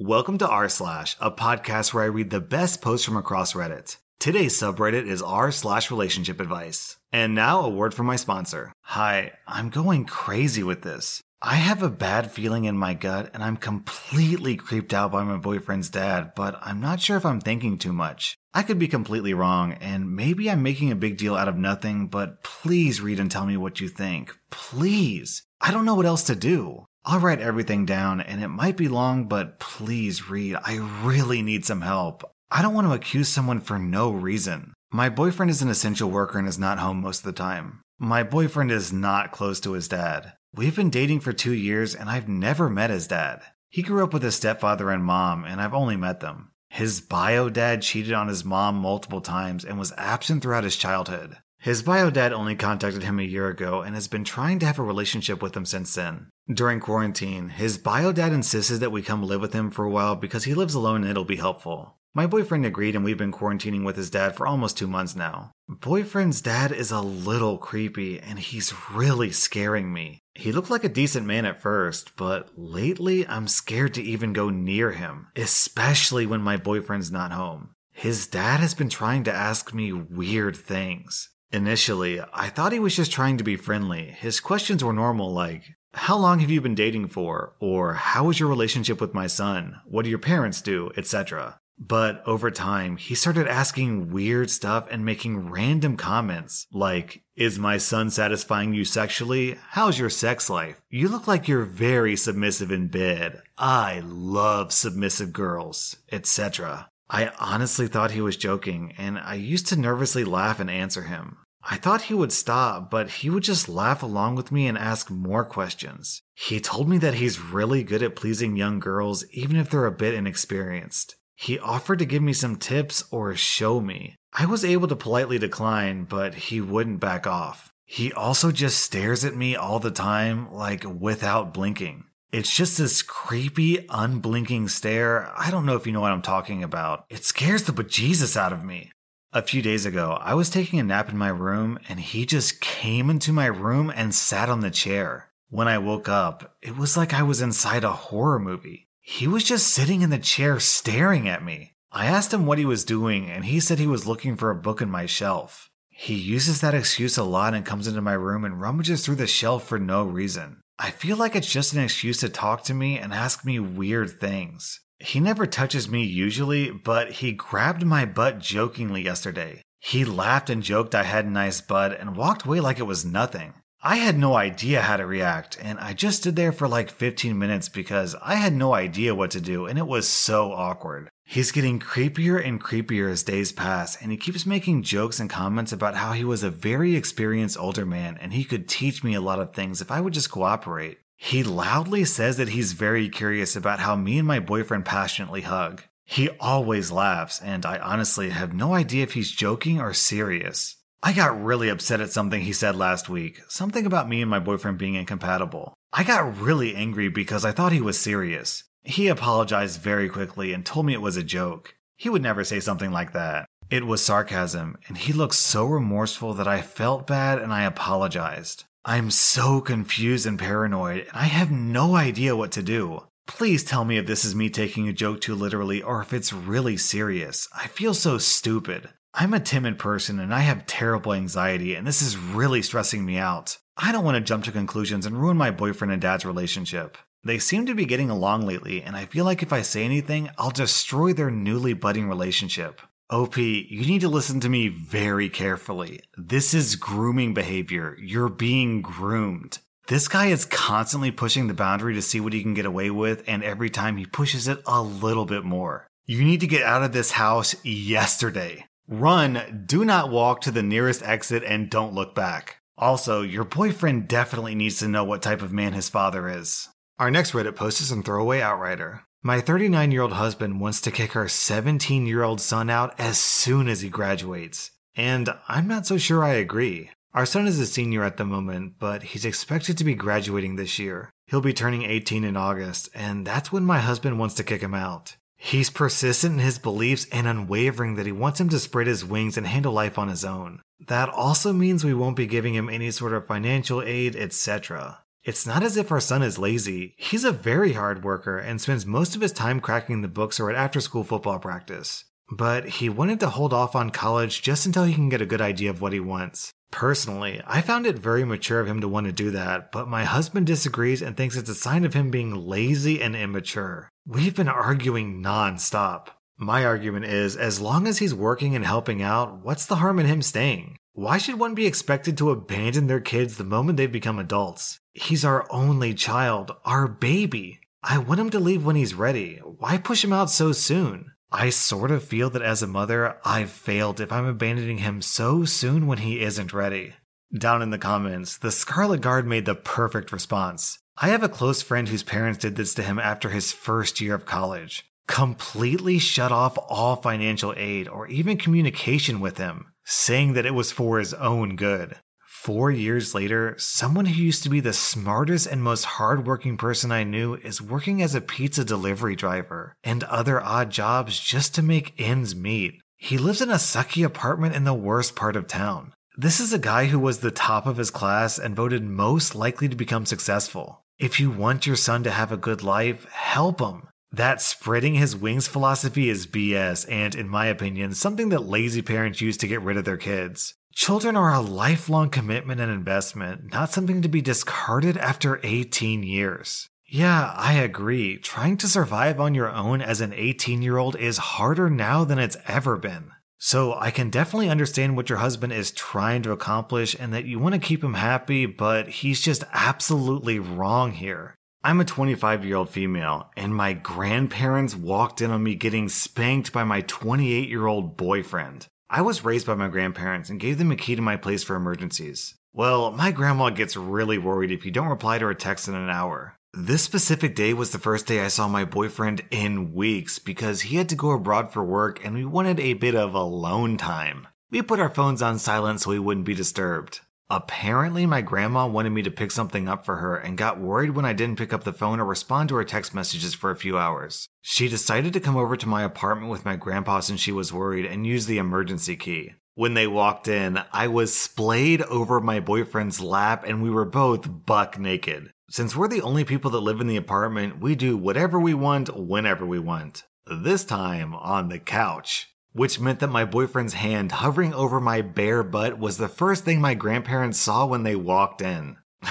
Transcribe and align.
Welcome 0.00 0.38
to 0.38 0.48
r 0.48 0.68
slash, 0.68 1.16
a 1.20 1.28
podcast 1.28 1.92
where 1.92 2.04
I 2.04 2.06
read 2.06 2.30
the 2.30 2.40
best 2.40 2.80
posts 2.80 3.04
from 3.04 3.16
across 3.16 3.54
Reddit. 3.54 3.96
Today's 4.20 4.56
subreddit 4.56 5.08
is 5.08 5.20
r 5.20 5.50
slash 5.50 5.90
relationship 5.90 6.38
advice. 6.38 6.98
And 7.12 7.34
now 7.34 7.62
a 7.62 7.68
word 7.68 7.94
from 7.94 8.06
my 8.06 8.14
sponsor. 8.14 8.72
Hi, 8.82 9.32
I'm 9.48 9.70
going 9.70 10.04
crazy 10.04 10.62
with 10.62 10.82
this. 10.82 11.20
I 11.42 11.56
have 11.56 11.82
a 11.82 11.90
bad 11.90 12.30
feeling 12.30 12.62
in 12.62 12.78
my 12.78 12.94
gut 12.94 13.32
and 13.34 13.42
I'm 13.42 13.56
completely 13.56 14.54
creeped 14.54 14.94
out 14.94 15.10
by 15.10 15.24
my 15.24 15.36
boyfriend's 15.36 15.90
dad, 15.90 16.30
but 16.36 16.56
I'm 16.62 16.80
not 16.80 17.00
sure 17.00 17.16
if 17.16 17.26
I'm 17.26 17.40
thinking 17.40 17.76
too 17.76 17.92
much. 17.92 18.36
I 18.54 18.62
could 18.62 18.78
be 18.78 18.86
completely 18.86 19.34
wrong 19.34 19.72
and 19.72 20.14
maybe 20.14 20.48
I'm 20.48 20.62
making 20.62 20.92
a 20.92 20.96
big 20.96 21.16
deal 21.16 21.34
out 21.34 21.48
of 21.48 21.56
nothing, 21.56 22.06
but 22.06 22.44
please 22.44 23.00
read 23.00 23.18
and 23.18 23.28
tell 23.28 23.46
me 23.46 23.56
what 23.56 23.80
you 23.80 23.88
think. 23.88 24.32
Please. 24.50 25.42
I 25.60 25.72
don't 25.72 25.84
know 25.84 25.96
what 25.96 26.06
else 26.06 26.22
to 26.24 26.36
do. 26.36 26.84
I'll 27.10 27.20
write 27.20 27.40
everything 27.40 27.86
down 27.86 28.20
and 28.20 28.42
it 28.42 28.48
might 28.48 28.76
be 28.76 28.86
long, 28.86 29.28
but 29.28 29.58
please 29.58 30.28
read. 30.28 30.58
I 30.62 30.76
really 31.02 31.40
need 31.40 31.64
some 31.64 31.80
help. 31.80 32.22
I 32.50 32.60
don't 32.60 32.74
want 32.74 32.86
to 32.86 32.92
accuse 32.92 33.30
someone 33.30 33.60
for 33.60 33.78
no 33.78 34.10
reason. 34.10 34.74
My 34.92 35.08
boyfriend 35.08 35.50
is 35.50 35.62
an 35.62 35.70
essential 35.70 36.10
worker 36.10 36.38
and 36.38 36.46
is 36.46 36.58
not 36.58 36.78
home 36.78 37.00
most 37.00 37.20
of 37.20 37.24
the 37.24 37.32
time. 37.32 37.80
My 37.98 38.24
boyfriend 38.24 38.70
is 38.70 38.92
not 38.92 39.32
close 39.32 39.58
to 39.60 39.72
his 39.72 39.88
dad. 39.88 40.34
We've 40.54 40.76
been 40.76 40.90
dating 40.90 41.20
for 41.20 41.32
two 41.32 41.54
years 41.54 41.94
and 41.94 42.10
I've 42.10 42.28
never 42.28 42.68
met 42.68 42.90
his 42.90 43.06
dad. 43.06 43.40
He 43.70 43.80
grew 43.80 44.04
up 44.04 44.12
with 44.12 44.22
his 44.22 44.34
stepfather 44.34 44.90
and 44.90 45.02
mom, 45.02 45.44
and 45.44 45.62
I've 45.62 45.72
only 45.72 45.96
met 45.96 46.20
them. 46.20 46.50
His 46.68 47.00
bio 47.00 47.48
dad 47.48 47.80
cheated 47.80 48.12
on 48.12 48.28
his 48.28 48.44
mom 48.44 48.76
multiple 48.76 49.22
times 49.22 49.64
and 49.64 49.78
was 49.78 49.94
absent 49.96 50.42
throughout 50.42 50.64
his 50.64 50.76
childhood. 50.76 51.38
His 51.60 51.82
bio 51.82 52.08
dad 52.10 52.32
only 52.32 52.54
contacted 52.54 53.02
him 53.02 53.18
a 53.18 53.24
year 53.24 53.48
ago 53.48 53.82
and 53.82 53.94
has 53.94 54.06
been 54.08 54.24
trying 54.24 54.58
to 54.60 54.66
have 54.66 54.78
a 54.78 54.82
relationship 54.82 55.42
with 55.42 55.56
him 55.56 55.66
since 55.66 55.94
then. 55.94 56.30
During 56.48 56.80
quarantine, 56.80 57.48
his 57.48 57.78
bio 57.78 58.12
dad 58.12 58.32
insisted 58.32 58.78
that 58.78 58.92
we 58.92 59.02
come 59.02 59.22
live 59.24 59.40
with 59.40 59.52
him 59.52 59.70
for 59.70 59.84
a 59.84 59.90
while 59.90 60.14
because 60.14 60.44
he 60.44 60.54
lives 60.54 60.74
alone 60.74 61.02
and 61.02 61.10
it'll 61.10 61.24
be 61.24 61.36
helpful. 61.36 61.96
My 62.14 62.26
boyfriend 62.26 62.64
agreed 62.64 62.96
and 62.96 63.04
we've 63.04 63.18
been 63.18 63.32
quarantining 63.32 63.84
with 63.84 63.96
his 63.96 64.08
dad 64.08 64.34
for 64.34 64.46
almost 64.46 64.78
two 64.78 64.86
months 64.86 65.14
now. 65.14 65.52
Boyfriend's 65.68 66.40
dad 66.40 66.72
is 66.72 66.90
a 66.90 67.00
little 67.00 67.58
creepy 67.58 68.18
and 68.18 68.38
he's 68.38 68.72
really 68.90 69.30
scaring 69.30 69.92
me. 69.92 70.20
He 70.34 70.52
looked 70.52 70.70
like 70.70 70.84
a 70.84 70.88
decent 70.88 71.26
man 71.26 71.44
at 71.44 71.60
first, 71.60 72.16
but 72.16 72.50
lately 72.56 73.26
I'm 73.26 73.48
scared 73.48 73.94
to 73.94 74.02
even 74.02 74.32
go 74.32 74.48
near 74.48 74.92
him, 74.92 75.26
especially 75.36 76.24
when 76.24 76.40
my 76.40 76.56
boyfriend's 76.56 77.12
not 77.12 77.32
home. 77.32 77.70
His 77.92 78.28
dad 78.28 78.60
has 78.60 78.74
been 78.74 78.88
trying 78.88 79.24
to 79.24 79.32
ask 79.32 79.74
me 79.74 79.92
weird 79.92 80.56
things. 80.56 81.30
Initially, 81.50 82.20
I 82.32 82.48
thought 82.50 82.72
he 82.72 82.78
was 82.78 82.94
just 82.94 83.10
trying 83.10 83.38
to 83.38 83.44
be 83.44 83.56
friendly. 83.56 84.04
His 84.10 84.38
questions 84.38 84.84
were 84.84 84.92
normal, 84.92 85.32
like, 85.32 85.62
How 85.94 86.16
long 86.18 86.40
have 86.40 86.50
you 86.50 86.60
been 86.60 86.74
dating 86.74 87.08
for? 87.08 87.54
Or, 87.58 87.94
How 87.94 88.28
is 88.28 88.38
your 88.38 88.50
relationship 88.50 89.00
with 89.00 89.14
my 89.14 89.26
son? 89.26 89.80
What 89.86 90.04
do 90.04 90.10
your 90.10 90.18
parents 90.18 90.60
do? 90.60 90.90
etc. 90.96 91.58
But 91.78 92.22
over 92.26 92.50
time, 92.50 92.96
he 92.96 93.14
started 93.14 93.46
asking 93.46 94.10
weird 94.10 94.50
stuff 94.50 94.88
and 94.90 95.04
making 95.04 95.48
random 95.50 95.96
comments 95.96 96.66
like, 96.72 97.22
Is 97.36 97.58
my 97.58 97.78
son 97.78 98.10
satisfying 98.10 98.74
you 98.74 98.84
sexually? 98.84 99.56
How's 99.70 99.98
your 99.98 100.10
sex 100.10 100.50
life? 100.50 100.82
You 100.90 101.08
look 101.08 101.26
like 101.26 101.48
you're 101.48 101.64
very 101.64 102.16
submissive 102.16 102.70
in 102.72 102.88
bed. 102.88 103.40
I 103.56 104.02
love 104.04 104.72
submissive 104.72 105.32
girls, 105.32 105.96
etc. 106.12 106.90
I 107.10 107.32
honestly 107.38 107.88
thought 107.88 108.10
he 108.10 108.20
was 108.20 108.36
joking, 108.36 108.92
and 108.98 109.18
I 109.18 109.34
used 109.34 109.66
to 109.68 109.76
nervously 109.76 110.24
laugh 110.24 110.60
and 110.60 110.70
answer 110.70 111.02
him. 111.02 111.38
I 111.62 111.76
thought 111.76 112.02
he 112.02 112.14
would 112.14 112.32
stop, 112.32 112.90
but 112.90 113.10
he 113.10 113.30
would 113.30 113.42
just 113.42 113.68
laugh 113.68 114.02
along 114.02 114.36
with 114.36 114.52
me 114.52 114.66
and 114.66 114.78
ask 114.78 115.10
more 115.10 115.44
questions. 115.44 116.22
He 116.34 116.60
told 116.60 116.88
me 116.88 116.98
that 116.98 117.14
he's 117.14 117.40
really 117.40 117.82
good 117.82 118.02
at 118.02 118.16
pleasing 118.16 118.56
young 118.56 118.78
girls, 118.78 119.24
even 119.32 119.56
if 119.56 119.70
they're 119.70 119.86
a 119.86 119.92
bit 119.92 120.14
inexperienced. 120.14 121.16
He 121.34 121.58
offered 121.58 121.98
to 122.00 122.06
give 122.06 122.22
me 122.22 122.32
some 122.32 122.56
tips 122.56 123.04
or 123.10 123.34
show 123.34 123.80
me. 123.80 124.16
I 124.32 124.46
was 124.46 124.64
able 124.64 124.88
to 124.88 124.96
politely 124.96 125.38
decline, 125.38 126.04
but 126.04 126.34
he 126.34 126.60
wouldn't 126.60 127.00
back 127.00 127.26
off. 127.26 127.70
He 127.84 128.12
also 128.12 128.52
just 128.52 128.80
stares 128.80 129.24
at 129.24 129.36
me 129.36 129.56
all 129.56 129.78
the 129.78 129.90
time, 129.90 130.52
like 130.52 130.84
without 130.84 131.54
blinking. 131.54 132.04
It's 132.30 132.54
just 132.54 132.76
this 132.76 133.00
creepy, 133.00 133.86
unblinking 133.88 134.68
stare. 134.68 135.32
I 135.34 135.50
don't 135.50 135.64
know 135.64 135.76
if 135.76 135.86
you 135.86 135.92
know 135.92 136.02
what 136.02 136.12
I'm 136.12 136.20
talking 136.20 136.62
about. 136.62 137.06
It 137.08 137.24
scares 137.24 137.62
the 137.62 137.72
bejesus 137.72 138.36
out 138.36 138.52
of 138.52 138.62
me. 138.62 138.92
A 139.32 139.40
few 139.40 139.62
days 139.62 139.86
ago, 139.86 140.18
I 140.20 140.34
was 140.34 140.50
taking 140.50 140.78
a 140.78 140.82
nap 140.82 141.08
in 141.08 141.16
my 141.16 141.28
room 141.28 141.78
and 141.88 141.98
he 141.98 142.26
just 142.26 142.60
came 142.60 143.08
into 143.08 143.32
my 143.32 143.46
room 143.46 143.90
and 143.94 144.14
sat 144.14 144.50
on 144.50 144.60
the 144.60 144.70
chair. 144.70 145.28
When 145.48 145.68
I 145.68 145.78
woke 145.78 146.08
up, 146.08 146.56
it 146.60 146.76
was 146.76 146.98
like 146.98 147.14
I 147.14 147.22
was 147.22 147.40
inside 147.40 147.84
a 147.84 147.92
horror 147.92 148.38
movie. 148.38 148.88
He 149.00 149.26
was 149.26 149.42
just 149.42 149.68
sitting 149.68 150.02
in 150.02 150.10
the 150.10 150.18
chair 150.18 150.60
staring 150.60 151.26
at 151.26 151.42
me. 151.42 151.72
I 151.90 152.06
asked 152.06 152.34
him 152.34 152.44
what 152.44 152.58
he 152.58 152.66
was 152.66 152.84
doing, 152.84 153.30
and 153.30 153.46
he 153.46 153.60
said 153.60 153.78
he 153.78 153.86
was 153.86 154.06
looking 154.06 154.36
for 154.36 154.50
a 154.50 154.54
book 154.54 154.82
in 154.82 154.90
my 154.90 155.06
shelf. 155.06 155.70
He 155.88 156.14
uses 156.14 156.60
that 156.60 156.74
excuse 156.74 157.16
a 157.16 157.24
lot 157.24 157.54
and 157.54 157.64
comes 157.64 157.86
into 157.86 158.02
my 158.02 158.12
room 158.12 158.44
and 158.44 158.60
rummages 158.60 159.04
through 159.04 159.14
the 159.14 159.26
shelf 159.26 159.66
for 159.66 159.78
no 159.78 160.04
reason. 160.04 160.60
I 160.80 160.90
feel 160.92 161.16
like 161.16 161.34
it's 161.34 161.50
just 161.50 161.72
an 161.72 161.82
excuse 161.82 162.20
to 162.20 162.28
talk 162.28 162.62
to 162.64 162.74
me 162.74 162.98
and 162.98 163.12
ask 163.12 163.44
me 163.44 163.58
weird 163.58 164.20
things. 164.20 164.80
He 165.00 165.18
never 165.18 165.44
touches 165.44 165.88
me 165.88 166.04
usually, 166.04 166.70
but 166.70 167.10
he 167.12 167.32
grabbed 167.32 167.84
my 167.84 168.04
butt 168.04 168.38
jokingly 168.38 169.02
yesterday. 169.02 169.62
He 169.80 170.04
laughed 170.04 170.50
and 170.50 170.62
joked 170.62 170.94
I 170.94 171.02
had 171.02 171.24
a 171.24 171.30
nice 171.30 171.60
butt 171.60 171.98
and 171.98 172.16
walked 172.16 172.46
away 172.46 172.60
like 172.60 172.78
it 172.78 172.84
was 172.84 173.04
nothing. 173.04 173.54
I 173.82 173.96
had 173.96 174.16
no 174.18 174.34
idea 174.34 174.82
how 174.82 174.96
to 174.96 175.06
react, 175.06 175.58
and 175.60 175.80
I 175.80 175.94
just 175.94 176.18
stood 176.18 176.36
there 176.36 176.52
for 176.52 176.68
like 176.68 176.90
15 176.90 177.36
minutes 177.36 177.68
because 177.68 178.14
I 178.22 178.34
had 178.34 178.52
no 178.52 178.74
idea 178.74 179.14
what 179.14 179.32
to 179.32 179.40
do, 179.40 179.66
and 179.66 179.78
it 179.78 179.86
was 179.86 180.08
so 180.08 180.52
awkward. 180.52 181.10
He's 181.30 181.52
getting 181.52 181.78
creepier 181.78 182.42
and 182.42 182.58
creepier 182.58 183.10
as 183.10 183.22
days 183.22 183.52
pass, 183.52 184.00
and 184.00 184.10
he 184.10 184.16
keeps 184.16 184.46
making 184.46 184.82
jokes 184.82 185.20
and 185.20 185.28
comments 185.28 185.72
about 185.72 185.94
how 185.94 186.12
he 186.12 186.24
was 186.24 186.42
a 186.42 186.48
very 186.48 186.96
experienced 186.96 187.58
older 187.58 187.84
man 187.84 188.16
and 188.18 188.32
he 188.32 188.44
could 188.44 188.66
teach 188.66 189.04
me 189.04 189.12
a 189.12 189.20
lot 189.20 189.38
of 189.38 189.52
things 189.52 189.82
if 189.82 189.90
I 189.90 190.00
would 190.00 190.14
just 190.14 190.30
cooperate. 190.30 191.00
He 191.16 191.42
loudly 191.42 192.06
says 192.06 192.38
that 192.38 192.48
he's 192.48 192.72
very 192.72 193.10
curious 193.10 193.56
about 193.56 193.80
how 193.80 193.94
me 193.94 194.18
and 194.18 194.26
my 194.26 194.40
boyfriend 194.40 194.86
passionately 194.86 195.42
hug. 195.42 195.82
He 196.06 196.30
always 196.40 196.90
laughs, 196.90 197.42
and 197.42 197.66
I 197.66 197.76
honestly 197.76 198.30
have 198.30 198.54
no 198.54 198.72
idea 198.72 199.02
if 199.02 199.12
he's 199.12 199.30
joking 199.30 199.82
or 199.82 199.92
serious. 199.92 200.76
I 201.02 201.12
got 201.12 201.44
really 201.44 201.68
upset 201.68 202.00
at 202.00 202.10
something 202.10 202.40
he 202.40 202.54
said 202.54 202.74
last 202.74 203.10
week, 203.10 203.42
something 203.48 203.84
about 203.84 204.08
me 204.08 204.22
and 204.22 204.30
my 204.30 204.38
boyfriend 204.38 204.78
being 204.78 204.94
incompatible. 204.94 205.74
I 205.92 206.04
got 206.04 206.40
really 206.40 206.74
angry 206.74 207.10
because 207.10 207.44
I 207.44 207.52
thought 207.52 207.72
he 207.72 207.82
was 207.82 207.98
serious. 207.98 208.64
He 208.88 209.08
apologized 209.08 209.82
very 209.82 210.08
quickly 210.08 210.54
and 210.54 210.64
told 210.64 210.86
me 210.86 210.94
it 210.94 211.02
was 211.02 211.18
a 211.18 211.22
joke. 211.22 211.74
He 211.98 212.08
would 212.08 212.22
never 212.22 212.42
say 212.42 212.58
something 212.58 212.90
like 212.90 213.12
that. 213.12 213.46
It 213.68 213.84
was 213.86 214.02
sarcasm, 214.02 214.78
and 214.88 214.96
he 214.96 215.12
looked 215.12 215.34
so 215.34 215.66
remorseful 215.66 216.32
that 216.32 216.48
I 216.48 216.62
felt 216.62 217.06
bad 217.06 217.38
and 217.38 217.52
I 217.52 217.64
apologized. 217.64 218.64
I'm 218.86 219.10
so 219.10 219.60
confused 219.60 220.24
and 220.24 220.38
paranoid, 220.38 221.00
and 221.00 221.10
I 221.12 221.24
have 221.24 221.50
no 221.50 221.96
idea 221.96 222.34
what 222.34 222.50
to 222.52 222.62
do. 222.62 223.02
Please 223.26 223.62
tell 223.62 223.84
me 223.84 223.98
if 223.98 224.06
this 224.06 224.24
is 224.24 224.34
me 224.34 224.48
taking 224.48 224.88
a 224.88 224.94
joke 224.94 225.20
too 225.20 225.34
literally 225.34 225.82
or 225.82 226.00
if 226.00 226.14
it's 226.14 226.32
really 226.32 226.78
serious. 226.78 227.46
I 227.54 227.66
feel 227.66 227.92
so 227.92 228.16
stupid. 228.16 228.88
I'm 229.12 229.34
a 229.34 229.40
timid 229.40 229.78
person 229.78 230.18
and 230.18 230.32
I 230.32 230.40
have 230.40 230.64
terrible 230.64 231.12
anxiety, 231.12 231.74
and 231.74 231.86
this 231.86 232.00
is 232.00 232.16
really 232.16 232.62
stressing 232.62 233.04
me 233.04 233.18
out. 233.18 233.58
I 233.76 233.92
don't 233.92 234.04
want 234.04 234.14
to 234.14 234.22
jump 234.22 234.44
to 234.44 234.50
conclusions 234.50 235.04
and 235.04 235.20
ruin 235.20 235.36
my 235.36 235.50
boyfriend 235.50 235.92
and 235.92 236.00
dad's 236.00 236.24
relationship. 236.24 236.96
They 237.24 237.38
seem 237.38 237.66
to 237.66 237.74
be 237.74 237.84
getting 237.84 238.10
along 238.10 238.46
lately, 238.46 238.82
and 238.82 238.96
I 238.96 239.06
feel 239.06 239.24
like 239.24 239.42
if 239.42 239.52
I 239.52 239.62
say 239.62 239.84
anything, 239.84 240.30
I'll 240.38 240.50
destroy 240.50 241.12
their 241.12 241.30
newly 241.30 241.72
budding 241.72 242.08
relationship. 242.08 242.80
OP, 243.10 243.38
you 243.38 243.86
need 243.86 244.02
to 244.02 244.08
listen 244.08 244.38
to 244.40 244.48
me 244.48 244.68
very 244.68 245.28
carefully. 245.28 246.00
This 246.16 246.52
is 246.54 246.76
grooming 246.76 247.34
behavior. 247.34 247.96
You're 248.00 248.28
being 248.28 248.82
groomed. 248.82 249.58
This 249.88 250.06
guy 250.06 250.26
is 250.26 250.44
constantly 250.44 251.10
pushing 251.10 251.46
the 251.46 251.54
boundary 251.54 251.94
to 251.94 252.02
see 252.02 252.20
what 252.20 252.34
he 252.34 252.42
can 252.42 252.52
get 252.52 252.66
away 252.66 252.90
with, 252.90 253.24
and 253.26 253.42
every 253.42 253.70
time 253.70 253.96
he 253.96 254.04
pushes 254.04 254.46
it 254.46 254.60
a 254.66 254.82
little 254.82 255.24
bit 255.24 255.44
more. 255.44 255.88
You 256.04 256.22
need 256.22 256.40
to 256.40 256.46
get 256.46 256.62
out 256.62 256.82
of 256.82 256.92
this 256.92 257.12
house 257.12 257.56
yesterday. 257.64 258.66
Run, 258.86 259.64
do 259.66 259.84
not 259.84 260.10
walk 260.10 260.42
to 260.42 260.50
the 260.50 260.62
nearest 260.62 261.02
exit, 261.02 261.42
and 261.44 261.70
don't 261.70 261.94
look 261.94 262.14
back. 262.14 262.58
Also, 262.76 263.22
your 263.22 263.44
boyfriend 263.44 264.06
definitely 264.06 264.54
needs 264.54 264.78
to 264.78 264.88
know 264.88 265.04
what 265.04 265.22
type 265.22 265.42
of 265.42 265.52
man 265.52 265.72
his 265.72 265.88
father 265.88 266.28
is. 266.28 266.68
Our 266.98 267.12
next 267.12 267.30
Reddit 267.30 267.54
post 267.54 267.80
is 267.80 267.90
from 267.90 268.02
Throwaway 268.02 268.40
Outrider. 268.40 269.04
My 269.22 269.40
39 269.40 269.92
year 269.92 270.02
old 270.02 270.14
husband 270.14 270.60
wants 270.60 270.80
to 270.80 270.90
kick 270.90 271.14
our 271.14 271.28
17 271.28 272.06
year 272.06 272.24
old 272.24 272.40
son 272.40 272.68
out 272.68 272.98
as 272.98 273.18
soon 273.18 273.68
as 273.68 273.82
he 273.82 273.88
graduates. 273.88 274.72
And 274.96 275.32
I'm 275.46 275.68
not 275.68 275.86
so 275.86 275.96
sure 275.96 276.24
I 276.24 276.30
agree. 276.30 276.90
Our 277.14 277.24
son 277.24 277.46
is 277.46 277.60
a 277.60 277.66
senior 277.66 278.02
at 278.02 278.16
the 278.16 278.24
moment, 278.24 278.80
but 278.80 279.04
he's 279.04 279.24
expected 279.24 279.78
to 279.78 279.84
be 279.84 279.94
graduating 279.94 280.56
this 280.56 280.80
year. 280.80 281.10
He'll 281.26 281.40
be 281.40 281.52
turning 281.52 281.84
18 281.84 282.24
in 282.24 282.36
August, 282.36 282.88
and 282.96 283.24
that's 283.24 283.52
when 283.52 283.64
my 283.64 283.78
husband 283.78 284.18
wants 284.18 284.34
to 284.34 284.44
kick 284.44 284.60
him 284.60 284.74
out. 284.74 285.16
He's 285.36 285.70
persistent 285.70 286.34
in 286.34 286.40
his 286.40 286.58
beliefs 286.58 287.06
and 287.12 287.28
unwavering 287.28 287.94
that 287.94 288.06
he 288.06 288.12
wants 288.12 288.40
him 288.40 288.48
to 288.48 288.58
spread 288.58 288.88
his 288.88 289.04
wings 289.04 289.36
and 289.36 289.46
handle 289.46 289.72
life 289.72 290.00
on 290.00 290.08
his 290.08 290.24
own. 290.24 290.62
That 290.88 291.10
also 291.10 291.52
means 291.52 291.84
we 291.84 291.94
won't 291.94 292.16
be 292.16 292.26
giving 292.26 292.54
him 292.54 292.68
any 292.68 292.90
sort 292.90 293.12
of 293.12 293.28
financial 293.28 293.82
aid, 293.82 294.16
etc. 294.16 294.98
It's 295.28 295.46
not 295.46 295.62
as 295.62 295.76
if 295.76 295.92
our 295.92 296.00
son 296.00 296.22
is 296.22 296.38
lazy. 296.38 296.94
He's 296.96 297.22
a 297.22 297.32
very 297.32 297.74
hard 297.74 298.02
worker 298.02 298.38
and 298.38 298.58
spends 298.58 298.86
most 298.86 299.14
of 299.14 299.20
his 299.20 299.30
time 299.30 299.60
cracking 299.60 300.00
the 300.00 300.08
books 300.08 300.40
or 300.40 300.48
at 300.48 300.56
after 300.56 300.80
school 300.80 301.04
football 301.04 301.38
practice. 301.38 302.04
But 302.34 302.66
he 302.66 302.88
wanted 302.88 303.20
to 303.20 303.28
hold 303.28 303.52
off 303.52 303.76
on 303.76 303.90
college 303.90 304.40
just 304.40 304.64
until 304.64 304.84
he 304.84 304.94
can 304.94 305.10
get 305.10 305.20
a 305.20 305.26
good 305.26 305.42
idea 305.42 305.68
of 305.68 305.82
what 305.82 305.92
he 305.92 306.00
wants. 306.00 306.54
Personally, 306.70 307.42
I 307.46 307.60
found 307.60 307.84
it 307.84 307.98
very 307.98 308.24
mature 308.24 308.58
of 308.60 308.66
him 308.66 308.80
to 308.80 308.88
want 308.88 309.04
to 309.04 309.12
do 309.12 309.30
that, 309.32 309.70
but 309.70 309.86
my 309.86 310.04
husband 310.04 310.46
disagrees 310.46 311.02
and 311.02 311.14
thinks 311.14 311.36
it's 311.36 311.50
a 311.50 311.54
sign 311.54 311.84
of 311.84 311.92
him 311.92 312.10
being 312.10 312.34
lazy 312.34 313.02
and 313.02 313.14
immature. 313.14 313.90
We've 314.06 314.34
been 314.34 314.48
arguing 314.48 315.22
nonstop. 315.22 316.06
My 316.38 316.64
argument 316.64 317.04
is 317.04 317.36
as 317.36 317.60
long 317.60 317.86
as 317.86 317.98
he's 317.98 318.14
working 318.14 318.56
and 318.56 318.64
helping 318.64 319.02
out, 319.02 319.44
what's 319.44 319.66
the 319.66 319.76
harm 319.76 319.98
in 319.98 320.06
him 320.06 320.22
staying? 320.22 320.78
Why 320.98 321.18
should 321.18 321.38
one 321.38 321.54
be 321.54 321.66
expected 321.66 322.18
to 322.18 322.30
abandon 322.30 322.88
their 322.88 322.98
kids 322.98 323.36
the 323.36 323.44
moment 323.44 323.76
they've 323.76 323.92
become 323.92 324.18
adults? 324.18 324.80
He's 325.00 325.24
our 325.24 325.46
only 325.50 325.94
child, 325.94 326.56
our 326.64 326.88
baby. 326.88 327.60
I 327.84 327.98
want 327.98 328.20
him 328.20 328.30
to 328.30 328.40
leave 328.40 328.66
when 328.66 328.74
he's 328.74 328.94
ready. 328.94 329.36
Why 329.36 329.78
push 329.78 330.02
him 330.02 330.12
out 330.12 330.28
so 330.28 330.50
soon? 330.50 331.12
I 331.30 331.50
sort 331.50 331.92
of 331.92 332.02
feel 332.02 332.30
that 332.30 332.42
as 332.42 332.62
a 332.62 332.66
mother, 332.66 333.16
I've 333.24 333.50
failed 333.50 334.00
if 334.00 334.10
I'm 334.10 334.26
abandoning 334.26 334.78
him 334.78 335.00
so 335.00 335.44
soon 335.44 335.86
when 335.86 335.98
he 335.98 336.20
isn't 336.20 336.52
ready. 336.52 336.94
Down 337.32 337.62
in 337.62 337.70
the 337.70 337.78
comments, 337.78 338.38
the 338.38 338.50
Scarlet 338.50 339.00
Guard 339.00 339.24
made 339.24 339.44
the 339.44 339.54
perfect 339.54 340.10
response. 340.10 340.78
I 340.96 341.10
have 341.10 341.22
a 341.22 341.28
close 341.28 341.62
friend 341.62 341.88
whose 341.88 342.02
parents 342.02 342.40
did 342.40 342.56
this 342.56 342.74
to 342.74 342.82
him 342.82 342.98
after 342.98 343.28
his 343.28 343.52
first 343.52 344.00
year 344.00 344.16
of 344.16 344.26
college. 344.26 344.84
Completely 345.06 346.00
shut 346.00 346.32
off 346.32 346.58
all 346.68 346.96
financial 346.96 347.54
aid 347.56 347.86
or 347.86 348.08
even 348.08 348.36
communication 348.36 349.20
with 349.20 349.38
him, 349.38 349.66
saying 349.84 350.32
that 350.32 350.46
it 350.46 350.54
was 350.54 350.72
for 350.72 350.98
his 350.98 351.14
own 351.14 351.54
good. 351.54 351.96
Four 352.40 352.70
years 352.70 353.16
later, 353.16 353.56
someone 353.58 354.06
who 354.06 354.22
used 354.22 354.44
to 354.44 354.48
be 354.48 354.60
the 354.60 354.72
smartest 354.72 355.48
and 355.48 355.62
most 355.62 355.84
hardworking 355.84 356.56
person 356.56 356.92
I 356.92 357.02
knew 357.02 357.34
is 357.34 357.60
working 357.60 358.00
as 358.00 358.14
a 358.14 358.20
pizza 358.20 358.64
delivery 358.64 359.16
driver 359.16 359.74
and 359.82 360.04
other 360.04 360.40
odd 360.40 360.70
jobs 360.70 361.18
just 361.18 361.54
to 361.56 361.62
make 361.62 362.00
ends 362.00 362.36
meet. 362.36 362.80
He 362.96 363.18
lives 363.18 363.42
in 363.42 363.50
a 363.50 363.54
sucky 363.54 364.04
apartment 364.04 364.54
in 364.54 364.62
the 364.62 364.72
worst 364.72 365.16
part 365.16 365.34
of 365.34 365.48
town. 365.48 365.92
This 366.16 366.38
is 366.38 366.52
a 366.52 366.60
guy 366.60 366.86
who 366.86 367.00
was 367.00 367.18
the 367.18 367.32
top 367.32 367.66
of 367.66 367.76
his 367.76 367.90
class 367.90 368.38
and 368.38 368.54
voted 368.54 368.84
most 368.84 369.34
likely 369.34 369.68
to 369.68 369.76
become 369.76 370.06
successful. 370.06 370.84
If 370.96 371.18
you 371.18 371.32
want 371.32 371.66
your 371.66 371.76
son 371.76 372.04
to 372.04 372.10
have 372.10 372.30
a 372.30 372.36
good 372.36 372.62
life, 372.62 373.04
help 373.10 373.60
him. 373.60 373.88
That 374.12 374.40
spreading 374.40 374.94
his 374.94 375.16
wings 375.16 375.48
philosophy 375.48 376.08
is 376.08 376.28
BS 376.28 376.90
and, 376.90 377.14
in 377.16 377.28
my 377.28 377.46
opinion, 377.46 377.94
something 377.94 378.30
that 378.30 378.46
lazy 378.46 378.80
parents 378.80 379.20
use 379.20 379.36
to 379.38 379.48
get 379.48 379.60
rid 379.60 379.76
of 379.76 379.84
their 379.84 379.98
kids. 379.98 380.54
Children 380.78 381.16
are 381.16 381.34
a 381.34 381.40
lifelong 381.40 382.08
commitment 382.08 382.60
and 382.60 382.70
investment, 382.70 383.52
not 383.52 383.72
something 383.72 384.00
to 384.00 384.08
be 384.08 384.22
discarded 384.22 384.96
after 384.96 385.40
18 385.42 386.04
years. 386.04 386.68
Yeah, 386.86 387.34
I 387.36 387.54
agree. 387.54 388.16
Trying 388.16 388.58
to 388.58 388.68
survive 388.68 389.18
on 389.18 389.34
your 389.34 389.50
own 389.50 389.82
as 389.82 390.00
an 390.00 390.12
18 390.12 390.62
year 390.62 390.76
old 390.76 390.94
is 390.94 391.18
harder 391.18 391.68
now 391.68 392.04
than 392.04 392.20
it's 392.20 392.36
ever 392.46 392.76
been. 392.76 393.10
So 393.38 393.74
I 393.74 393.90
can 393.90 394.08
definitely 394.08 394.50
understand 394.50 394.96
what 394.96 395.08
your 395.08 395.18
husband 395.18 395.52
is 395.52 395.72
trying 395.72 396.22
to 396.22 396.30
accomplish 396.30 396.94
and 396.94 397.12
that 397.12 397.24
you 397.24 397.40
want 397.40 397.56
to 397.56 397.60
keep 397.60 397.82
him 397.82 397.94
happy, 397.94 398.46
but 398.46 398.88
he's 398.88 399.20
just 399.20 399.42
absolutely 399.52 400.38
wrong 400.38 400.92
here. 400.92 401.34
I'm 401.64 401.80
a 401.80 401.84
25 401.84 402.44
year 402.44 402.54
old 402.54 402.70
female, 402.70 403.32
and 403.36 403.52
my 403.52 403.72
grandparents 403.72 404.76
walked 404.76 405.22
in 405.22 405.32
on 405.32 405.42
me 405.42 405.56
getting 405.56 405.88
spanked 405.88 406.52
by 406.52 406.62
my 406.62 406.82
28 406.82 407.48
year 407.48 407.66
old 407.66 407.96
boyfriend. 407.96 408.68
I 408.90 409.02
was 409.02 409.22
raised 409.24 409.46
by 409.46 409.54
my 409.54 409.68
grandparents 409.68 410.30
and 410.30 410.40
gave 410.40 410.56
them 410.56 410.72
a 410.72 410.76
key 410.76 410.96
to 410.96 411.02
my 411.02 411.16
place 411.16 411.44
for 411.44 411.56
emergencies. 411.56 412.34
Well, 412.54 412.90
my 412.90 413.10
grandma 413.10 413.50
gets 413.50 413.76
really 413.76 414.16
worried 414.16 414.50
if 414.50 414.64
you 414.64 414.70
don't 414.70 414.88
reply 414.88 415.18
to 415.18 415.26
her 415.26 415.34
text 415.34 415.68
in 415.68 415.74
an 415.74 415.90
hour. 415.90 416.36
This 416.54 416.84
specific 416.84 417.34
day 417.34 417.52
was 417.52 417.70
the 417.70 417.78
first 417.78 418.06
day 418.06 418.24
I 418.24 418.28
saw 418.28 418.48
my 418.48 418.64
boyfriend 418.64 419.20
in 419.30 419.74
weeks 419.74 420.18
because 420.18 420.62
he 420.62 420.76
had 420.76 420.88
to 420.88 420.96
go 420.96 421.10
abroad 421.10 421.52
for 421.52 421.62
work 421.62 422.02
and 422.02 422.14
we 422.14 422.24
wanted 422.24 422.58
a 422.58 422.72
bit 422.72 422.94
of 422.94 423.12
alone 423.12 423.76
time. 423.76 424.26
We 424.50 424.62
put 424.62 424.80
our 424.80 424.88
phones 424.88 425.20
on 425.20 425.38
silent 425.38 425.82
so 425.82 425.90
we 425.90 425.98
wouldn't 425.98 426.24
be 426.24 426.34
disturbed. 426.34 427.00
Apparently, 427.30 428.06
my 428.06 428.22
grandma 428.22 428.66
wanted 428.66 428.90
me 428.90 429.02
to 429.02 429.10
pick 429.10 429.30
something 429.30 429.68
up 429.68 429.84
for 429.84 429.96
her 429.96 430.16
and 430.16 430.38
got 430.38 430.58
worried 430.58 430.92
when 430.92 431.04
I 431.04 431.12
didn't 431.12 431.36
pick 431.36 431.52
up 431.52 431.62
the 431.62 431.74
phone 431.74 432.00
or 432.00 432.06
respond 432.06 432.48
to 432.48 432.54
her 432.54 432.64
text 432.64 432.94
messages 432.94 433.34
for 433.34 433.50
a 433.50 433.56
few 433.56 433.76
hours. 433.76 434.26
She 434.40 434.66
decided 434.66 435.12
to 435.12 435.20
come 435.20 435.36
over 435.36 435.54
to 435.54 435.68
my 435.68 435.82
apartment 435.82 436.30
with 436.30 436.46
my 436.46 436.56
grandpa 436.56 437.00
since 437.00 437.20
she 437.20 437.32
was 437.32 437.52
worried 437.52 437.84
and 437.84 438.06
use 438.06 438.24
the 438.24 438.38
emergency 438.38 438.96
key. 438.96 439.34
When 439.54 439.74
they 439.74 439.86
walked 439.86 440.26
in, 440.26 440.58
I 440.72 440.88
was 440.88 441.14
splayed 441.14 441.82
over 441.82 442.18
my 442.20 442.40
boyfriend's 442.40 443.00
lap 443.00 443.44
and 443.46 443.62
we 443.62 443.68
were 443.68 443.84
both 443.84 444.46
buck 444.46 444.78
naked. 444.78 445.30
Since 445.50 445.76
we're 445.76 445.88
the 445.88 446.02
only 446.02 446.24
people 446.24 446.52
that 446.52 446.60
live 446.60 446.80
in 446.80 446.86
the 446.86 446.96
apartment, 446.96 447.60
we 447.60 447.74
do 447.74 447.96
whatever 447.96 448.40
we 448.40 448.54
want 448.54 448.96
whenever 448.96 449.44
we 449.44 449.58
want. 449.58 450.04
This 450.26 450.64
time 450.64 451.14
on 451.14 451.48
the 451.48 451.58
couch 451.58 452.28
which 452.52 452.80
meant 452.80 453.00
that 453.00 453.08
my 453.08 453.24
boyfriend's 453.24 453.74
hand 453.74 454.12
hovering 454.12 454.54
over 454.54 454.80
my 454.80 455.02
bare 455.02 455.42
butt 455.42 455.78
was 455.78 455.96
the 455.96 456.08
first 456.08 456.44
thing 456.44 456.60
my 456.60 456.74
grandparents 456.74 457.38
saw 457.38 457.66
when 457.66 457.82
they 457.82 457.96
walked 457.96 458.40
in. 458.40 458.76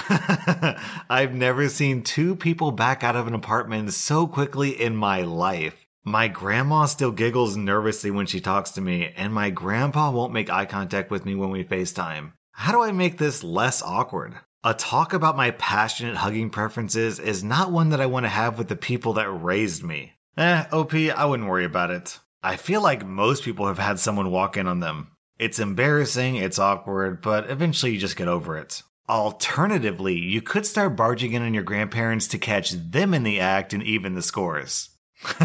I've 1.10 1.34
never 1.34 1.68
seen 1.68 2.02
two 2.02 2.36
people 2.36 2.72
back 2.72 3.02
out 3.02 3.16
of 3.16 3.26
an 3.26 3.34
apartment 3.34 3.92
so 3.92 4.26
quickly 4.26 4.70
in 4.70 4.96
my 4.96 5.22
life. 5.22 5.86
My 6.04 6.28
grandma 6.28 6.86
still 6.86 7.12
giggles 7.12 7.56
nervously 7.56 8.10
when 8.10 8.26
she 8.26 8.40
talks 8.40 8.70
to 8.72 8.80
me, 8.80 9.12
and 9.16 9.32
my 9.32 9.50
grandpa 9.50 10.10
won't 10.10 10.32
make 10.32 10.50
eye 10.50 10.64
contact 10.64 11.10
with 11.10 11.24
me 11.24 11.34
when 11.34 11.50
we 11.50 11.64
FaceTime. 11.64 12.32
How 12.52 12.72
do 12.72 12.82
I 12.82 12.92
make 12.92 13.18
this 13.18 13.44
less 13.44 13.82
awkward? 13.82 14.34
A 14.64 14.74
talk 14.74 15.12
about 15.12 15.36
my 15.36 15.52
passionate 15.52 16.16
hugging 16.16 16.50
preferences 16.50 17.18
is 17.18 17.44
not 17.44 17.70
one 17.70 17.90
that 17.90 18.00
I 18.00 18.06
want 18.06 18.24
to 18.24 18.30
have 18.30 18.58
with 18.58 18.68
the 18.68 18.76
people 18.76 19.12
that 19.14 19.30
raised 19.30 19.84
me. 19.84 20.14
Eh, 20.36 20.64
OP, 20.72 20.94
I 20.94 21.24
wouldn't 21.24 21.48
worry 21.48 21.64
about 21.64 21.90
it. 21.90 22.18
I 22.42 22.56
feel 22.56 22.82
like 22.82 23.04
most 23.04 23.42
people 23.42 23.66
have 23.66 23.78
had 23.78 23.98
someone 23.98 24.30
walk 24.30 24.56
in 24.56 24.66
on 24.66 24.80
them. 24.80 25.12
It's 25.38 25.58
embarrassing, 25.58 26.36
it's 26.36 26.58
awkward, 26.58 27.20
but 27.20 27.50
eventually 27.50 27.92
you 27.92 27.98
just 27.98 28.16
get 28.16 28.28
over 28.28 28.56
it. 28.56 28.82
Alternatively, 29.08 30.16
you 30.16 30.42
could 30.42 30.66
start 30.66 30.96
barging 30.96 31.32
in 31.32 31.42
on 31.42 31.54
your 31.54 31.62
grandparents 31.62 32.28
to 32.28 32.38
catch 32.38 32.70
them 32.70 33.14
in 33.14 33.24
the 33.24 33.40
act 33.40 33.72
and 33.72 33.82
even 33.82 34.14
the 34.14 34.22
scores. 34.22 34.90